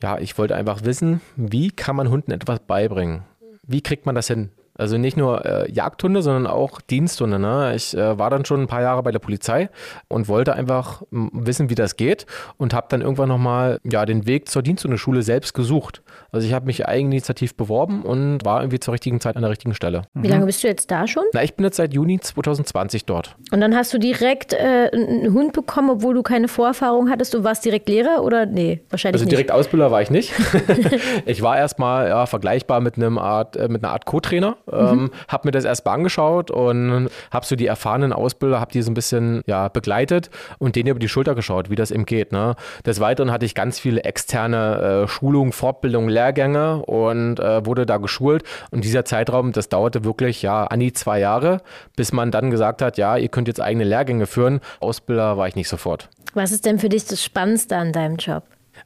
Ja, 0.05 0.19
ich 0.19 0.37
wollte 0.37 0.55
einfach 0.55 0.85
wissen, 0.85 1.19
wie 1.35 1.71
kann 1.71 1.95
man 1.95 2.11
Hunden 2.11 2.29
etwas 2.29 2.59
beibringen? 2.59 3.23
Wie 3.63 3.81
kriegt 3.81 4.05
man 4.05 4.13
das 4.13 4.27
hin? 4.27 4.51
Also 4.77 4.97
nicht 4.97 5.17
nur 5.17 5.45
äh, 5.45 5.71
Jagdhunde, 5.71 6.21
sondern 6.21 6.47
auch 6.47 6.81
Diensthunde. 6.81 7.39
Ne? 7.39 7.73
Ich 7.75 7.95
äh, 7.95 8.17
war 8.17 8.29
dann 8.29 8.45
schon 8.45 8.61
ein 8.61 8.67
paar 8.67 8.81
Jahre 8.81 9.03
bei 9.03 9.11
der 9.11 9.19
Polizei 9.19 9.69
und 10.07 10.27
wollte 10.27 10.53
einfach 10.53 11.03
wissen, 11.11 11.69
wie 11.69 11.75
das 11.75 11.95
geht 11.97 12.25
und 12.57 12.73
habe 12.73 12.87
dann 12.89 13.01
irgendwann 13.01 13.29
nochmal 13.29 13.79
ja, 13.83 14.05
den 14.05 14.25
Weg 14.27 14.49
zur 14.49 14.61
Diensthundeschule 14.61 15.21
selbst 15.21 15.53
gesucht. 15.53 16.01
Also 16.31 16.45
ich 16.47 16.53
habe 16.53 16.65
mich 16.65 16.87
eigeninitiativ 16.87 17.55
beworben 17.55 18.03
und 18.03 18.43
war 18.43 18.61
irgendwie 18.61 18.79
zur 18.79 18.93
richtigen 18.93 19.21
Zeit 19.21 19.35
an 19.35 19.41
der 19.41 19.51
richtigen 19.51 19.73
Stelle. 19.73 20.03
Wie 20.13 20.27
lange 20.27 20.45
bist 20.45 20.63
du 20.63 20.67
jetzt 20.67 20.91
da 20.91 21.07
schon? 21.07 21.23
Na, 21.33 21.43
ich 21.43 21.55
bin 21.55 21.65
jetzt 21.65 21.77
seit 21.77 21.93
Juni 21.93 22.19
2020 22.19 23.05
dort. 23.05 23.35
Und 23.51 23.61
dann 23.61 23.75
hast 23.75 23.93
du 23.93 23.97
direkt 23.97 24.53
äh, 24.53 24.89
einen 24.91 25.33
Hund 25.33 25.53
bekommen, 25.53 25.89
obwohl 25.89 26.13
du 26.13 26.23
keine 26.23 26.47
Vorerfahrung 26.47 27.09
hattest. 27.09 27.33
Du 27.33 27.43
warst 27.43 27.63
direkt 27.63 27.87
Lehrer 27.87 28.23
oder? 28.23 28.45
Nee, 28.45 28.81
wahrscheinlich 28.89 29.21
Also 29.21 29.25
nicht. 29.25 29.31
direkt 29.31 29.51
Ausbilder 29.51 29.91
war 29.91 30.01
ich 30.01 30.09
nicht. 30.09 30.33
ich 31.25 31.41
war 31.41 31.57
erstmal 31.57 32.09
ja, 32.09 32.25
vergleichbar 32.25 32.81
mit 32.81 32.97
einem 32.97 33.17
Art, 33.17 33.55
äh, 33.55 33.69
mit 33.69 33.83
einer 33.83 33.93
Art 33.93 34.05
Co-Trainer. 34.05 34.57
Ähm, 34.71 35.11
hab 35.27 35.45
mir 35.45 35.51
das 35.51 35.65
erstmal 35.65 35.95
angeschaut 35.95 36.51
und 36.51 37.09
habe 37.31 37.45
so 37.45 37.55
die 37.55 37.67
erfahrenen 37.67 38.13
Ausbilder, 38.13 38.59
habe 38.59 38.71
die 38.71 38.81
so 38.81 38.91
ein 38.91 38.93
bisschen 38.93 39.41
ja, 39.45 39.67
begleitet 39.67 40.29
und 40.57 40.75
denen 40.75 40.89
über 40.89 40.99
die 40.99 41.09
Schulter 41.09 41.35
geschaut, 41.35 41.69
wie 41.69 41.75
das 41.75 41.91
eben 41.91 42.05
geht. 42.05 42.31
Ne? 42.31 42.55
Des 42.85 42.99
Weiteren 42.99 43.31
hatte 43.31 43.45
ich 43.45 43.55
ganz 43.55 43.79
viele 43.79 44.03
externe 44.03 45.03
äh, 45.03 45.07
Schulungen, 45.07 45.51
Fortbildungen, 45.51 46.09
Lehrgänge 46.09 46.83
und 46.85 47.39
äh, 47.39 47.65
wurde 47.65 47.85
da 47.85 47.97
geschult. 47.97 48.43
Und 48.71 48.83
dieser 48.83 49.05
Zeitraum, 49.05 49.51
das 49.51 49.69
dauerte 49.69 50.03
wirklich 50.03 50.41
ja 50.41 50.65
an 50.65 50.79
die 50.79 50.93
zwei 50.93 51.19
Jahre, 51.19 51.61
bis 51.95 52.11
man 52.11 52.31
dann 52.31 52.51
gesagt 52.51 52.81
hat, 52.81 52.97
ja, 52.97 53.17
ihr 53.17 53.29
könnt 53.29 53.47
jetzt 53.47 53.61
eigene 53.61 53.83
Lehrgänge 53.83 54.25
führen. 54.25 54.61
Ausbilder 54.79 55.37
war 55.37 55.47
ich 55.47 55.55
nicht 55.55 55.69
sofort. 55.69 56.09
Was 56.33 56.51
ist 56.51 56.65
denn 56.65 56.79
für 56.79 56.89
dich 56.89 57.05
das 57.05 57.23
Spannendste 57.23 57.77
an 57.77 57.93
deinem 57.93 58.17
Job? 58.17 58.43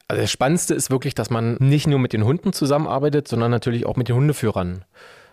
Also 0.08 0.22
das 0.22 0.30
Spannendste 0.30 0.74
ist 0.74 0.90
wirklich, 0.90 1.14
dass 1.14 1.30
man 1.30 1.56
nicht 1.58 1.86
nur 1.86 1.98
mit 1.98 2.12
den 2.12 2.24
Hunden 2.24 2.52
zusammenarbeitet, 2.52 3.28
sondern 3.28 3.50
natürlich 3.50 3.86
auch 3.86 3.96
mit 3.96 4.08
den 4.08 4.16
Hundeführern. 4.16 4.84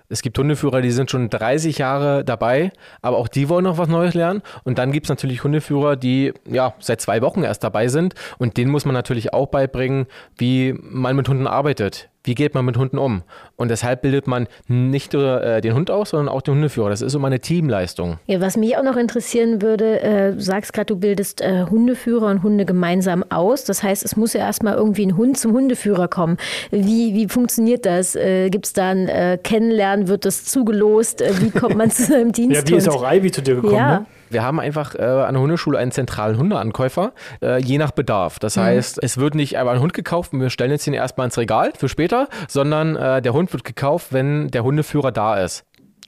Es 0.10 0.22
gibt 0.22 0.38
Hundeführer, 0.38 0.82
die 0.82 0.92
sind 0.92 1.12
schon 1.12 1.30
30 1.30 1.80
Jahre 1.80 2.24
dabei, 2.24 2.72
aber 3.02 3.18
auch 3.18 3.28
die 3.28 3.50
wollen 3.50 3.66
noch 3.66 3.78
was 3.78 3.90
Neues 3.90 4.14
lernen. 4.14 4.42
Und 4.64 4.78
dann 4.78 4.94
gibt 4.94 5.08
es 5.08 5.10
natürlich 5.10 5.44
Hundeführer, 5.44 5.98
die 5.98 6.34
ja 6.46 6.74
seit 6.80 7.02
zwei 7.02 7.22
Wochen 7.22 7.44
erst 7.44 7.64
dabei 7.64 7.90
sind. 7.90 8.14
Und 8.38 8.56
denen 8.56 8.72
muss 8.72 8.86
man 8.86 8.94
natürlich 8.94 9.34
auch 9.34 9.48
beibringen, 9.48 10.06
wie 10.38 10.74
man 10.80 11.16
mit 11.16 11.28
Hunden 11.28 11.46
arbeitet. 11.46 12.10
Wie 12.28 12.36
geht 12.36 12.54
man 12.54 12.66
mit 12.66 12.78
Hunden 12.78 12.98
um? 12.98 13.24
Und 13.56 13.72
deshalb 13.72 14.02
bildet 14.02 14.28
man 14.28 14.48
nicht 14.68 15.14
nur 15.14 15.42
äh, 15.42 15.62
den 15.62 15.74
Hund 15.74 15.90
aus, 15.90 16.10
sondern 16.10 16.28
auch 16.28 16.42
den 16.42 16.56
Hundeführer. 16.56 16.90
Das 16.90 17.02
ist 17.02 17.16
immer 17.16 17.28
eine 17.28 17.40
Teamleistung. 17.40 18.20
Ja, 18.26 18.42
was 18.42 18.58
mich 18.58 18.78
auch 18.78 18.84
noch 18.84 18.98
interessieren 18.98 19.62
würde, 19.62 20.02
äh, 20.02 20.34
du 20.34 20.42
sagst 20.42 20.74
gerade, 20.74 20.88
du 20.88 20.98
bildest 20.98 21.40
äh, 21.40 21.64
Hundeführer 21.70 22.28
und 22.28 22.44
Hunde 22.44 22.66
gemeinsam 22.66 23.24
aus. 23.30 23.64
Das 23.64 23.82
heißt, 23.82 24.04
es 24.04 24.18
muss 24.18 24.34
ja 24.34 24.42
erstmal 24.42 24.76
irgendwie 24.76 25.06
ein 25.06 25.16
Hund 25.16 25.38
zum 25.38 25.54
Hundeführer 25.54 26.10
kommen. 26.10 26.38
Wie, 26.70 27.14
wie 27.14 27.30
funktioniert 27.30 27.86
das? 27.86 28.16
Äh, 28.16 28.50
Gibt 28.50 28.66
es 28.66 28.74
da 28.74 28.90
ein 28.90 29.08
äh, 29.08 29.40
Kennenlernen? 29.42 30.10
Wird 30.10 30.26
das 30.26 30.44
zugelost? 30.44 31.22
Äh, 31.22 31.32
wie 31.42 31.50
kommt 31.50 31.78
man 31.78 31.90
zu 31.90 32.04
seinem 32.04 32.34
Diensthund? 32.34 32.58
Ja, 32.68 32.74
wie 32.74 32.78
ist 32.78 32.90
auch 32.90 33.10
Ivy 33.10 33.32
zu 33.32 33.42
dir 33.42 33.56
gekommen? 33.56 33.74
Ja. 33.76 34.00
Ne? 34.00 34.06
Wir 34.30 34.44
haben 34.44 34.60
einfach 34.60 34.96
äh, 34.96 35.02
an 35.02 35.34
der 35.34 35.42
Hundeschule 35.42 35.78
einen 35.78 35.92
zentralen 35.92 36.38
Hundeankäufer, 36.38 37.14
äh, 37.42 37.62
je 37.62 37.78
nach 37.78 37.92
Bedarf. 37.92 38.40
Das 38.40 38.58
heißt, 38.58 39.00
es 39.02 39.18
wird 39.18 39.36
nicht 39.36 39.58
einfach 39.58 39.74
ein 39.74 39.80
Hund 39.80 39.94
gekauft 39.94 40.34
und 40.34 40.42
wir 40.42 40.50
stellen 40.50 40.72
jetzt 40.72 40.86
den 40.86 40.94
erstmal 40.94 41.26
ins 41.26 41.38
Regal 41.38 41.72
für 41.78 41.90
später, 41.90 42.28
sondern 42.48 42.96
äh, 42.96 43.22
der 43.22 43.34
Hund 43.34 43.54
wird 43.54 43.64
gekauft, 43.64 44.08
wenn 44.12 44.50
der 44.50 44.64
Hundeführer 44.64 45.12
da 45.12 45.38
ist. 45.44 45.66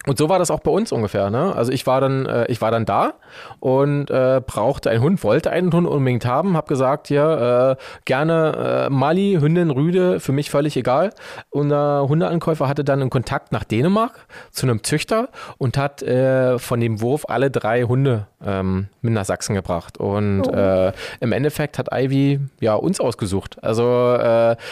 Und 0.10 0.18
so 0.18 0.28
war 0.28 0.40
das 0.40 0.50
auch 0.50 0.62
bei 0.62 0.72
uns 0.72 0.92
ungefähr. 0.92 1.30
Ne? 1.30 1.56
Also 1.56 1.72
ich 1.72 1.86
war 1.86 2.02
dann, 2.02 2.26
äh, 2.26 2.48
ich 2.48 2.62
war 2.62 2.72
dann 2.72 2.84
da 2.84 3.14
und 3.60 4.10
äh, 4.10 4.42
brauchte 4.44 4.90
einen 4.90 5.04
Hund, 5.04 5.24
wollte 5.24 5.52
einen 5.52 5.72
Hund 5.72 5.86
unbedingt 5.86 6.26
haben, 6.26 6.58
habe 6.58 6.66
gesagt, 6.66 7.10
hier 7.10 7.78
äh, 7.78 7.84
gerne 8.06 8.88
äh, 8.88 8.90
Mali, 8.90 9.38
Hündin, 9.40 9.70
Rüde, 9.70 10.20
für 10.20 10.32
mich 10.32 10.50
völlig 10.50 10.76
egal. 10.78 11.12
Unser 11.52 12.08
Hundeankäufer 12.10 12.68
hatte 12.68 12.84
dann 12.84 13.02
einen 13.02 13.12
Kontakt 13.12 13.52
nach 13.52 13.64
Dänemark 13.64 14.26
zu 14.50 14.66
einem 14.66 14.82
Züchter 14.82 15.30
und 15.60 15.78
hat 15.78 16.02
äh, 16.02 16.58
von 16.58 16.80
dem 16.80 17.02
Wurf 17.02 17.26
alle 17.30 17.52
drei 17.52 17.84
Hunde 17.84 18.26
ähm, 18.44 18.88
mit 19.04 19.14
nach 19.14 19.26
Sachsen 19.26 19.54
gebracht. 19.54 20.00
Und 20.00 20.48
äh, 20.48 20.92
im 21.20 21.32
Endeffekt 21.34 21.78
hat 21.78 21.90
Ivy 21.94 22.40
ja 22.62 22.74
uns 22.74 23.00
ausgesucht. 23.00 23.64
Also 23.64 24.18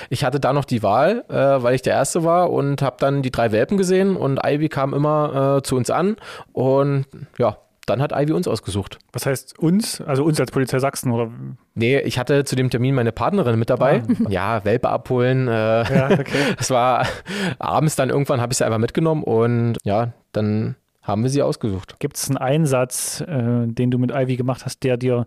ich 0.10 0.24
hatte 0.24 0.40
da 0.40 0.54
noch 0.54 0.66
die 0.66 0.82
Wahl, 0.82 1.24
weil 1.28 1.76
ich 1.76 1.82
der 1.82 1.94
Erste 1.94 2.24
war 2.24 2.50
und 2.52 2.82
habe 2.82 2.96
dann 3.00 3.22
die 3.22 3.32
drei 3.32 3.52
Welpen 3.52 3.78
gesehen 3.78 4.16
und 4.16 4.40
Ivy 4.44 4.70
kam 4.70 4.94
immer 4.94 5.27
äh, 5.58 5.62
zu 5.64 5.76
uns 5.76 5.90
an 5.90 6.18
und 6.54 7.06
ja, 7.38 7.58
dann 7.86 8.02
hat 8.02 8.12
Ivy 8.12 8.34
uns 8.34 8.48
ausgesucht. 8.48 9.00
Was 9.14 9.26
heißt 9.26 9.58
uns? 9.60 10.02
Also 10.02 10.26
uns 10.26 10.40
als 10.42 10.52
Polizei 10.52 10.78
Sachsen 10.80 11.12
oder? 11.12 11.32
Nee, 11.74 12.00
ich 12.02 12.20
hatte 12.20 12.44
zu 12.44 12.56
dem 12.58 12.70
Termin 12.70 12.94
meine 12.94 13.14
Partnerin 13.14 13.58
mit 13.58 13.70
dabei. 13.70 14.04
Ja, 14.28 14.66
Welpe 14.66 14.90
abholen. 14.90 15.48
Äh, 15.48 15.52
Ja, 15.52 16.10
okay. 16.12 16.38
Das 16.58 16.70
war 16.70 17.08
abends 17.60 17.96
dann 17.96 18.10
irgendwann, 18.10 18.42
habe 18.42 18.52
ich 18.52 18.58
sie 18.58 18.66
einfach 18.66 18.78
mitgenommen 18.78 19.24
und 19.24 19.78
ja, 19.84 20.12
dann 20.34 20.76
haben 21.02 21.24
wir 21.24 21.30
sie 21.30 21.42
ausgesucht. 21.42 21.98
Gibt 22.00 22.18
es 22.18 22.28
einen 22.30 22.38
Einsatz, 22.38 23.22
äh, 23.22 23.68
den 23.68 23.90
du 23.90 23.98
mit 23.98 24.12
Ivy 24.12 24.36
gemacht 24.36 24.66
hast, 24.66 24.84
der 24.84 24.98
dir 24.98 25.26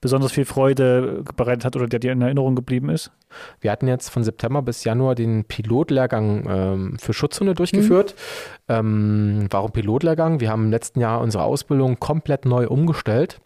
besonders 0.00 0.32
viel 0.32 0.44
Freude 0.44 1.24
bereitet 1.36 1.64
hat 1.64 1.76
oder 1.76 1.86
der 1.86 1.98
dir 1.98 2.12
in 2.12 2.22
Erinnerung 2.22 2.54
geblieben 2.54 2.88
ist? 2.88 3.10
Wir 3.60 3.70
hatten 3.70 3.88
jetzt 3.88 4.10
von 4.10 4.24
September 4.24 4.62
bis 4.62 4.84
Januar 4.84 5.14
den 5.14 5.44
Pilotlehrgang 5.44 6.46
ähm, 6.48 6.98
für 6.98 7.12
Schutzhunde 7.12 7.54
durchgeführt. 7.54 8.14
Ähm, 8.68 9.46
warum 9.50 9.72
Pilotlehrgang? 9.72 10.40
Wir 10.40 10.50
haben 10.50 10.64
im 10.64 10.70
letzten 10.70 11.00
Jahr 11.00 11.20
unsere 11.20 11.44
Ausbildung 11.44 11.98
komplett 11.98 12.44
neu 12.44 12.66
umgestellt. 12.68 13.40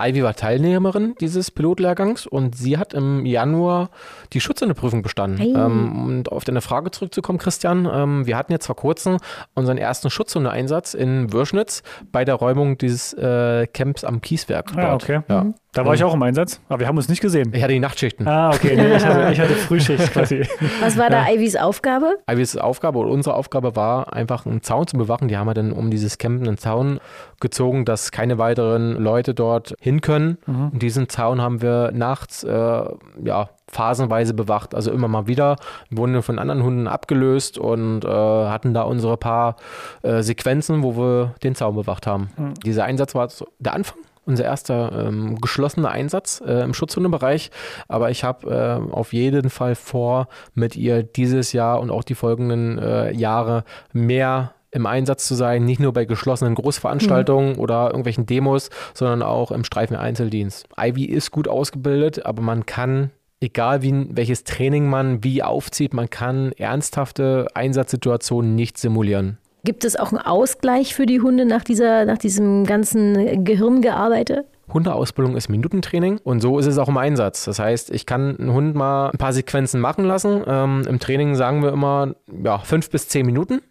Ivy 0.00 0.22
war 0.22 0.34
Teilnehmerin 0.34 1.14
dieses 1.20 1.50
Pilotlehrgangs 1.50 2.26
und 2.26 2.56
sie 2.56 2.78
hat 2.78 2.94
im 2.94 3.26
Januar 3.26 3.90
die 4.32 4.40
Schutzhundeprüfung 4.40 5.02
bestanden. 5.02 5.38
Hey. 5.38 5.54
Ähm, 5.54 6.04
und 6.04 6.32
auf 6.32 6.44
deine 6.44 6.60
Frage 6.60 6.90
zurückzukommen, 6.90 7.38
Christian, 7.38 7.88
ähm, 7.92 8.26
wir 8.26 8.36
hatten 8.36 8.52
jetzt 8.52 8.66
vor 8.66 8.76
kurzem 8.76 9.18
unseren 9.54 9.78
ersten 9.78 10.10
Schutzhundeeinsatz 10.10 10.94
in 10.94 11.32
Würschnitz 11.32 11.82
bei 12.10 12.24
der 12.24 12.34
Räumung 12.34 12.78
dieses 12.78 13.12
äh, 13.14 13.66
Camps 13.66 14.04
am 14.04 14.20
Kieswerk. 14.20 14.72
Ah, 14.76 14.94
okay. 14.94 15.22
Ja. 15.28 15.46
Da 15.74 15.86
war 15.86 15.94
ich 15.94 16.04
auch 16.04 16.12
im 16.12 16.22
Einsatz, 16.22 16.60
aber 16.68 16.80
wir 16.80 16.86
haben 16.86 16.98
uns 16.98 17.08
nicht 17.08 17.22
gesehen. 17.22 17.50
Ich 17.54 17.62
hatte 17.62 17.72
die 17.72 17.80
Nachtschichten. 17.80 18.28
Ah, 18.28 18.50
okay. 18.50 18.76
Nee, 18.76 18.94
ich, 18.94 19.06
hatte, 19.06 19.32
ich 19.32 19.40
hatte 19.40 19.54
Frühschicht 19.54 20.12
quasi. 20.12 20.46
Was 20.82 20.98
war 20.98 21.08
da 21.08 21.26
Ivys 21.30 21.56
Aufgabe? 21.56 22.18
Ivys 22.30 22.58
Aufgabe 22.58 22.98
oder 22.98 23.10
unsere 23.10 23.34
Aufgabe 23.34 23.74
war, 23.74 24.12
einfach 24.12 24.44
einen 24.44 24.62
Zaun 24.62 24.86
zu 24.86 24.98
bewachen. 24.98 25.28
Die 25.28 25.38
haben 25.38 25.46
wir 25.46 25.54
dann 25.54 25.72
um 25.72 25.90
dieses 25.90 26.18
Camp 26.18 26.42
einen 26.42 26.58
Zaun 26.58 27.00
gezogen, 27.40 27.86
dass 27.86 28.12
keine 28.12 28.36
weiteren 28.36 28.96
Leute 29.02 29.32
dort 29.32 29.74
hin 29.80 30.02
können. 30.02 30.36
Und 30.46 30.82
diesen 30.82 31.08
Zaun 31.08 31.40
haben 31.40 31.62
wir 31.62 31.90
nachts 31.92 32.44
äh, 32.44 32.50
ja, 32.52 33.48
phasenweise 33.66 34.34
bewacht. 34.34 34.74
Also 34.74 34.92
immer 34.92 35.08
mal 35.08 35.26
wieder 35.26 35.56
wurden 35.90 36.12
wir 36.12 36.22
von 36.22 36.38
anderen 36.38 36.62
Hunden 36.62 36.86
abgelöst 36.86 37.56
und 37.56 38.04
äh, 38.04 38.08
hatten 38.08 38.74
da 38.74 38.82
unsere 38.82 39.16
paar 39.16 39.56
äh, 40.02 40.22
Sequenzen, 40.22 40.82
wo 40.82 40.98
wir 40.98 41.34
den 41.42 41.54
Zaun 41.54 41.74
bewacht 41.76 42.06
haben. 42.06 42.28
Dieser 42.62 42.84
Einsatz 42.84 43.14
war 43.14 43.28
der 43.58 43.72
Anfang. 43.72 43.96
Unser 44.24 44.44
erster 44.44 45.06
ähm, 45.06 45.40
geschlossener 45.40 45.90
Einsatz 45.90 46.42
äh, 46.46 46.62
im 46.62 46.74
Schutzhundebereich. 46.74 47.50
Aber 47.88 48.10
ich 48.10 48.22
habe 48.22 48.50
äh, 48.88 48.92
auf 48.92 49.12
jeden 49.12 49.50
Fall 49.50 49.74
vor, 49.74 50.28
mit 50.54 50.76
ihr 50.76 51.02
dieses 51.02 51.52
Jahr 51.52 51.80
und 51.80 51.90
auch 51.90 52.04
die 52.04 52.14
folgenden 52.14 52.78
äh, 52.78 53.12
Jahre 53.12 53.64
mehr 53.92 54.54
im 54.72 54.86
Einsatz 54.86 55.28
zu 55.28 55.34
sein, 55.34 55.64
nicht 55.64 55.80
nur 55.80 55.92
bei 55.92 56.06
geschlossenen 56.06 56.54
Großveranstaltungen 56.54 57.56
oder 57.56 57.88
irgendwelchen 57.88 58.26
Demos, 58.26 58.70
sondern 58.94 59.22
auch 59.22 59.50
im 59.50 59.64
Streifen-Einzeldienst. 59.64 60.66
Ivy 60.80 61.04
ist 61.04 61.30
gut 61.30 61.46
ausgebildet, 61.46 62.24
aber 62.24 62.42
man 62.42 62.64
kann, 62.64 63.10
egal 63.40 63.82
wie, 63.82 64.06
welches 64.10 64.44
Training 64.44 64.88
man 64.88 65.22
wie 65.22 65.42
aufzieht, 65.42 65.92
man 65.92 66.08
kann 66.08 66.52
ernsthafte 66.52 67.48
Einsatzsituationen 67.54 68.54
nicht 68.54 68.78
simulieren. 68.78 69.38
Gibt 69.64 69.84
es 69.84 69.96
auch 69.96 70.10
einen 70.10 70.20
Ausgleich 70.20 70.94
für 70.94 71.06
die 71.06 71.20
Hunde 71.20 71.44
nach, 71.44 71.62
dieser, 71.62 72.04
nach 72.04 72.18
diesem 72.18 72.64
ganzen 72.64 73.44
Gehirngearbeitet? 73.44 74.46
Hundeausbildung 74.72 75.36
ist 75.36 75.48
Minutentraining 75.48 76.18
und 76.24 76.40
so 76.40 76.58
ist 76.58 76.66
es 76.66 76.78
auch 76.78 76.88
im 76.88 76.96
Einsatz. 76.96 77.44
Das 77.44 77.58
heißt, 77.58 77.90
ich 77.90 78.06
kann 78.06 78.36
einen 78.38 78.52
Hund 78.52 78.74
mal 78.74 79.10
ein 79.10 79.18
paar 79.18 79.32
Sequenzen 79.32 79.80
machen 79.80 80.04
lassen. 80.04 80.42
Ähm, 80.46 80.82
Im 80.88 80.98
Training 80.98 81.34
sagen 81.34 81.62
wir 81.62 81.72
immer 81.72 82.14
ja, 82.42 82.58
fünf 82.58 82.90
bis 82.90 83.08
zehn 83.08 83.26
Minuten 83.26 83.62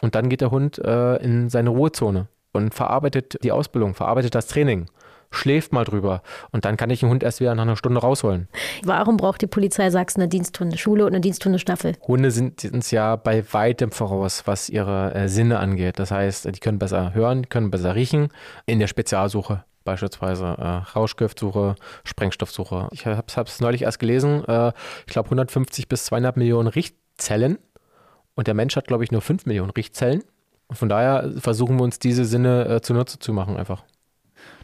und 0.00 0.14
dann 0.14 0.28
geht 0.28 0.42
der 0.42 0.50
Hund 0.50 0.78
äh, 0.78 1.16
in 1.16 1.48
seine 1.48 1.70
Ruhezone 1.70 2.28
und 2.52 2.74
verarbeitet 2.74 3.42
die 3.42 3.52
Ausbildung, 3.52 3.94
verarbeitet 3.94 4.34
das 4.34 4.46
Training. 4.46 4.86
Schläft 5.30 5.72
mal 5.72 5.84
drüber. 5.84 6.22
Und 6.50 6.64
dann 6.64 6.76
kann 6.76 6.90
ich 6.90 7.00
den 7.00 7.08
Hund 7.08 7.22
erst 7.22 7.40
wieder 7.40 7.54
nach 7.54 7.62
einer 7.62 7.76
Stunde 7.76 8.00
rausholen. 8.00 8.48
Warum 8.82 9.16
braucht 9.16 9.42
die 9.42 9.46
Polizei 9.46 9.90
Sachsen 9.90 10.20
eine 10.20 10.28
Diensthundeschule 10.28 11.04
und 11.04 11.12
eine 11.12 11.20
Diensthundestaffel? 11.20 11.94
Hunde 12.06 12.30
sind 12.30 12.64
uns 12.72 12.90
ja 12.90 13.16
bei 13.16 13.44
weitem 13.52 13.92
voraus, 13.92 14.42
was 14.46 14.68
ihre 14.68 15.14
äh, 15.14 15.28
Sinne 15.28 15.58
angeht. 15.58 15.98
Das 15.98 16.10
heißt, 16.10 16.46
die 16.46 16.60
können 16.60 16.78
besser 16.78 17.14
hören, 17.14 17.48
können 17.48 17.70
besser 17.70 17.94
riechen 17.94 18.28
in 18.66 18.78
der 18.78 18.86
Spezialsuche. 18.86 19.64
Beispielsweise 19.84 20.44
äh, 20.58 20.66
Rauschgiftsuche, 20.96 21.76
Sprengstoffsuche. 22.04 22.88
Ich 22.92 23.06
habe 23.06 23.24
es 23.46 23.60
neulich 23.60 23.82
erst 23.82 23.98
gelesen. 23.98 24.44
Äh, 24.46 24.72
ich 25.06 25.12
glaube 25.12 25.26
150 25.28 25.88
bis 25.88 26.06
200 26.06 26.36
Millionen 26.36 26.68
Riechzellen. 26.68 27.58
Und 28.34 28.48
der 28.48 28.54
Mensch 28.54 28.76
hat, 28.76 28.86
glaube 28.86 29.04
ich, 29.04 29.12
nur 29.12 29.22
5 29.22 29.46
Millionen 29.46 29.70
Riechzellen. 29.70 30.22
Und 30.68 30.76
von 30.76 30.88
daher 30.88 31.32
versuchen 31.38 31.76
wir 31.76 31.84
uns 31.84 31.98
diese 31.98 32.24
Sinne 32.24 32.66
äh, 32.66 32.80
zunutze 32.80 33.18
zu 33.18 33.32
machen 33.32 33.56
einfach. 33.56 33.84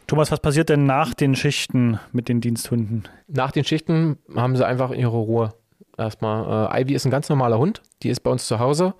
Thomas, 0.07 0.31
was 0.31 0.39
passiert 0.39 0.69
denn 0.69 0.85
nach 0.85 1.13
den 1.13 1.35
Schichten 1.35 1.99
mit 2.11 2.27
den 2.29 2.41
Diensthunden? 2.41 3.07
Nach 3.27 3.51
den 3.51 3.63
Schichten 3.63 4.17
haben 4.35 4.55
sie 4.55 4.65
einfach 4.65 4.91
ihre 4.91 5.17
Ruhe. 5.17 5.53
Erstmal, 5.97 6.71
äh, 6.71 6.81
Ivy 6.81 6.93
ist 6.93 7.05
ein 7.05 7.11
ganz 7.11 7.29
normaler 7.29 7.57
Hund. 7.57 7.81
Die 8.01 8.09
ist 8.09 8.21
bei 8.21 8.31
uns 8.31 8.47
zu 8.47 8.59
Hause, 8.59 8.95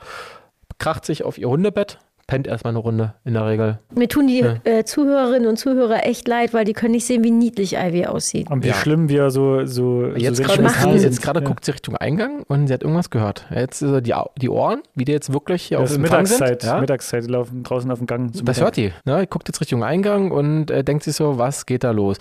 kracht 0.78 1.06
sich 1.06 1.24
auf 1.24 1.38
ihr 1.38 1.50
Hundebett, 1.50 2.00
pennt 2.34 2.48
erstmal 2.48 2.72
eine 2.72 2.80
Runde 2.80 3.14
in 3.26 3.36
der 3.36 3.46
Regel. 3.46 3.80
Mir 3.94 4.08
tun 4.08 4.26
die 4.26 4.40
ja. 4.40 4.56
äh, 4.64 4.84
Zuhörerinnen 4.84 5.48
und 5.48 5.58
Zuhörer 5.58 6.04
echt 6.04 6.28
leid, 6.28 6.52
weil 6.54 6.66
die 6.66 6.74
können 6.74 6.94
nicht 6.94 7.06
sehen, 7.06 7.24
wie 7.24 7.30
niedlich 7.30 7.76
Ivy 7.76 8.08
aussieht. 8.08 8.50
Und 8.50 8.64
wie 8.64 8.70
ja. 8.70 8.74
schlimm 8.74 9.08
wir 9.08 9.30
so 9.30 9.66
so 9.66 10.08
Jetzt 10.16 10.38
so 10.38 10.44
gerade 10.44 10.64
jetzt 10.98 11.22
gerade 11.22 11.42
ja. 11.42 11.46
guckt 11.46 11.64
sie 11.64 11.72
Richtung 11.72 11.96
Eingang 11.96 12.42
und 12.48 12.68
sie 12.68 12.74
hat 12.74 12.82
irgendwas 12.82 13.12
gehört. 13.12 13.46
Jetzt 13.54 13.84
ist 13.84 14.08
die, 14.08 14.16
die 14.42 14.50
Ohren, 14.50 14.82
wie 14.96 15.06
die 15.06 15.12
jetzt 15.12 15.32
wirklich 15.32 15.62
hier 15.62 15.78
das 15.78 15.92
auf 15.92 15.96
dem 15.96 16.02
Mittagszeit, 16.02 16.62
sind. 16.64 16.72
Ja? 16.72 16.80
Mittagszeit, 16.80 17.24
die 17.24 17.28
laufen 17.28 17.62
draußen 17.62 17.92
auf 17.92 18.00
dem 18.00 18.08
Gang. 18.08 18.32
Das 18.32 18.42
Mittag. 18.42 18.64
hört 18.64 18.78
die. 18.78 18.92
Ne? 19.06 19.28
Guckt 19.28 19.48
jetzt 19.48 19.62
Richtung 19.62 19.84
Eingang 19.84 20.32
und 20.32 20.72
äh, 20.72 20.84
denkt 20.84 21.04
sich 21.04 21.16
so, 21.16 21.38
was 21.38 21.68
geht 21.68 21.84
da 21.84 21.92
los? 21.92 22.18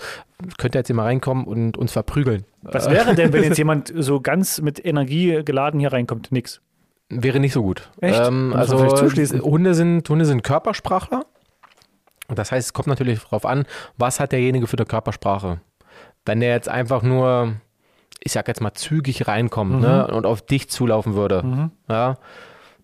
Könnte 0.59 0.77
jetzt 0.77 0.87
hier 0.87 0.95
mal 0.95 1.03
reinkommen 1.03 1.45
und 1.45 1.75
uns 1.75 1.91
verprügeln. 1.91 2.45
Was 2.61 2.87
wäre 2.89 3.15
denn, 3.15 3.33
wenn 3.33 3.43
jetzt 3.45 3.57
jemand 3.57 3.91
so 3.95 4.21
ganz 4.21 4.61
mit 4.61 4.83
Energie 4.85 5.41
geladen 5.43 5.79
hier 5.79 5.91
reinkommt? 5.91 6.31
Nix. 6.31 6.61
Wäre 7.21 7.39
nicht 7.39 7.53
so 7.53 7.61
gut. 7.61 7.89
Echt? 8.01 8.19
Ähm, 8.19 8.53
also 8.55 8.79
Hunde 8.79 9.73
sind, 9.73 10.09
Hunde 10.09 10.25
sind 10.25 10.43
Körpersprachler. 10.43 11.25
Das 12.29 12.51
heißt, 12.51 12.67
es 12.67 12.73
kommt 12.73 12.87
natürlich 12.87 13.21
darauf 13.21 13.45
an, 13.45 13.65
was 13.97 14.19
hat 14.19 14.31
derjenige 14.31 14.67
für 14.67 14.77
eine 14.77 14.85
Körpersprache. 14.85 15.59
Wenn 16.25 16.39
der 16.39 16.51
jetzt 16.51 16.69
einfach 16.69 17.03
nur, 17.03 17.53
ich 18.21 18.31
sag 18.31 18.47
jetzt 18.47 18.61
mal, 18.61 18.73
zügig 18.73 19.27
reinkommt 19.27 19.71
ne, 19.71 19.77
mhm. 19.77 19.83
ne, 19.83 20.07
und 20.07 20.25
auf 20.25 20.41
dich 20.41 20.69
zulaufen 20.69 21.15
würde, 21.15 21.43
mhm. 21.43 21.71
ja, 21.89 22.17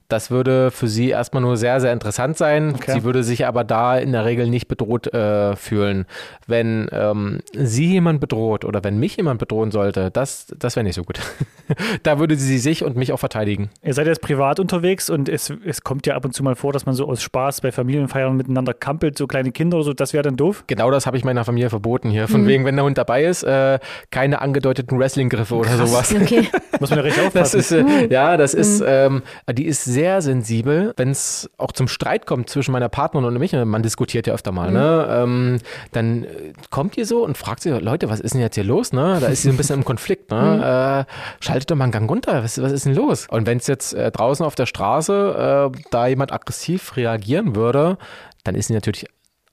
das 0.09 0.31
würde 0.31 0.71
für 0.71 0.87
sie 0.87 1.09
erstmal 1.09 1.41
nur 1.41 1.55
sehr, 1.55 1.79
sehr 1.79 1.93
interessant 1.93 2.35
sein. 2.35 2.73
Okay. 2.73 2.93
Sie 2.93 3.03
würde 3.03 3.23
sich 3.23 3.45
aber 3.45 3.63
da 3.63 3.97
in 3.97 4.11
der 4.11 4.25
Regel 4.25 4.49
nicht 4.49 4.67
bedroht 4.67 5.13
äh, 5.13 5.55
fühlen. 5.55 6.05
Wenn 6.47 6.89
ähm, 6.91 7.39
sie 7.53 7.85
jemand 7.85 8.19
bedroht 8.19 8.65
oder 8.65 8.83
wenn 8.83 8.99
mich 8.99 9.17
jemand 9.17 9.39
bedrohen 9.39 9.69
sollte, 9.69 10.09
das, 10.09 10.47
das 10.57 10.75
wäre 10.75 10.83
nicht 10.83 10.95
so 10.95 11.03
gut. 11.03 11.19
da 12.03 12.17
würde 12.17 12.35
sie 12.35 12.57
sich 12.57 12.83
und 12.83 12.97
mich 12.97 13.13
auch 13.13 13.19
verteidigen. 13.19 13.69
Ihr 13.83 13.93
seid 13.93 14.07
jetzt 14.07 14.21
privat 14.21 14.59
unterwegs 14.59 15.11
und 15.11 15.29
es, 15.29 15.53
es 15.63 15.83
kommt 15.83 16.07
ja 16.07 16.15
ab 16.15 16.25
und 16.25 16.33
zu 16.33 16.41
mal 16.43 16.55
vor, 16.55 16.73
dass 16.73 16.87
man 16.87 16.95
so 16.95 17.07
aus 17.07 17.21
Spaß 17.21 17.61
bei 17.61 17.71
Familienfeiern 17.71 18.35
miteinander 18.35 18.73
kampelt, 18.73 19.15
so 19.15 19.27
kleine 19.27 19.51
Kinder 19.51 19.77
oder 19.77 19.85
so, 19.85 19.93
das 19.93 20.13
wäre 20.13 20.23
dann 20.23 20.37
doof? 20.37 20.63
Genau 20.65 20.89
das 20.89 21.05
habe 21.05 21.17
ich 21.17 21.23
meiner 21.23 21.45
Familie 21.45 21.69
verboten 21.69 22.09
hier. 22.09 22.27
Von 22.27 22.41
mhm. 22.41 22.47
wegen, 22.47 22.65
wenn 22.65 22.75
der 22.75 22.85
Hund 22.85 22.97
dabei 22.97 23.25
ist, 23.25 23.43
äh, 23.43 23.77
keine 24.09 24.41
angedeuteten 24.41 24.97
Wrestling-Griffe 24.97 25.53
oder 25.53 25.77
sowas. 25.77 26.15
Okay. 26.15 26.47
Muss 26.79 26.89
man 26.89 26.97
ja 26.97 27.03
richtig 27.03 27.25
aufpassen. 27.27 27.57
Das 27.57 27.71
ist, 27.71 27.71
äh, 27.71 28.07
ja, 28.11 28.37
das 28.37 28.55
mhm. 28.55 28.59
ist, 28.59 28.83
ähm, 28.87 29.21
die 29.53 29.65
ist 29.67 29.83
sehr 29.83 29.98
sehr 29.99 30.21
sensibel, 30.21 30.93
wenn 30.95 31.09
es 31.09 31.49
auch 31.57 31.73
zum 31.73 31.89
Streit 31.89 32.25
kommt 32.25 32.49
zwischen 32.49 32.71
meiner 32.71 32.87
Partnerin 32.87 33.25
und 33.25 33.37
mich. 33.37 33.51
Man 33.51 33.83
diskutiert 33.83 34.27
ja 34.27 34.33
öfter 34.33 34.53
mal, 34.53 34.69
mhm. 34.69 34.73
ne? 34.73 35.07
Ähm, 35.11 35.57
dann 35.91 36.23
äh, 36.23 36.53
kommt 36.69 36.95
ihr 36.95 37.05
so 37.05 37.25
und 37.25 37.37
fragt 37.37 37.63
sie, 37.63 37.71
Leute, 37.71 38.09
was 38.09 38.21
ist 38.21 38.33
denn 38.33 38.39
jetzt 38.39 38.55
hier 38.55 38.63
los? 38.63 38.93
Ne? 38.93 39.17
Da 39.19 39.27
ist 39.27 39.41
sie 39.41 39.49
ein 39.49 39.57
bisschen 39.57 39.75
im 39.79 39.85
Konflikt. 39.85 40.31
Ne? 40.31 40.39
Mhm. 40.49 40.63
Äh, 40.63 41.05
schaltet 41.41 41.69
doch 41.69 41.75
mal 41.75 41.83
einen 41.83 41.91
Gang 41.91 42.09
runter. 42.09 42.43
Was, 42.43 42.61
was 42.61 42.71
ist 42.71 42.85
denn 42.85 42.95
los? 42.95 43.27
Und 43.29 43.45
wenn 43.45 43.57
es 43.57 43.67
jetzt 43.67 43.93
äh, 43.93 44.09
draußen 44.09 44.45
auf 44.45 44.55
der 44.55 44.65
Straße 44.65 45.71
äh, 45.75 45.81
da 45.91 46.07
jemand 46.07 46.31
aggressiv 46.31 46.95
reagieren 46.95 47.55
würde, 47.55 47.97
dann 48.43 48.55
ist 48.55 48.67
sie 48.67 48.73
natürlich 48.73 49.05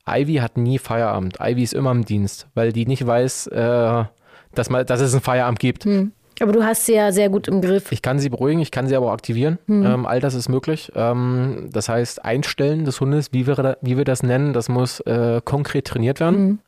Ivy 0.09 0.37
hat 0.37 0.57
nie 0.57 0.79
Feierabend. 0.79 1.39
Ivy 1.41 1.63
ist 1.63 1.75
immer 1.75 1.91
im 1.91 2.05
Dienst, 2.05 2.47
weil 2.55 2.73
die 2.73 2.87
nicht 2.87 3.07
weiß, 3.07 3.49
äh, 3.49 4.05
dass, 4.55 4.71
man, 4.71 4.87
dass 4.87 5.01
es 5.01 5.13
einen 5.13 5.23
Feierabend 5.23 5.59
gibt. 5.59 5.85
Hm. 5.85 6.13
Aber 6.41 6.53
du 6.53 6.65
hast 6.65 6.87
sie 6.87 6.95
ja 6.95 7.13
sehr 7.13 7.29
gut 7.29 7.49
im 7.49 7.61
Griff. 7.61 7.91
Ich 7.93 8.03
kann 8.03 8.19
sie 8.19 8.29
beruhigen, 8.29 8.61
ich 8.61 8.71
kann 8.71 8.87
sie 8.87 8.97
aber 8.97 9.07
auch 9.07 9.13
aktivieren. 9.13 9.59
Mhm. 9.67 9.87
Ähm, 9.87 10.07
all 10.07 10.21
das 10.21 10.35
ist 10.35 10.49
möglich. 10.49 10.93
Ähm, 10.95 11.69
das 11.73 11.89
heißt, 11.89 12.25
Einstellen 12.25 12.85
des 12.85 13.01
Hundes, 13.01 13.33
wie 13.33 13.47
wir, 13.47 13.55
da, 13.55 13.77
wie 13.81 13.97
wir 13.97 14.05
das 14.05 14.23
nennen, 14.23 14.53
das 14.53 14.69
muss 14.69 15.01
äh, 15.01 15.41
konkret 15.45 15.87
trainiert 15.87 16.21
werden. 16.21 16.47
Mhm. 16.47 16.59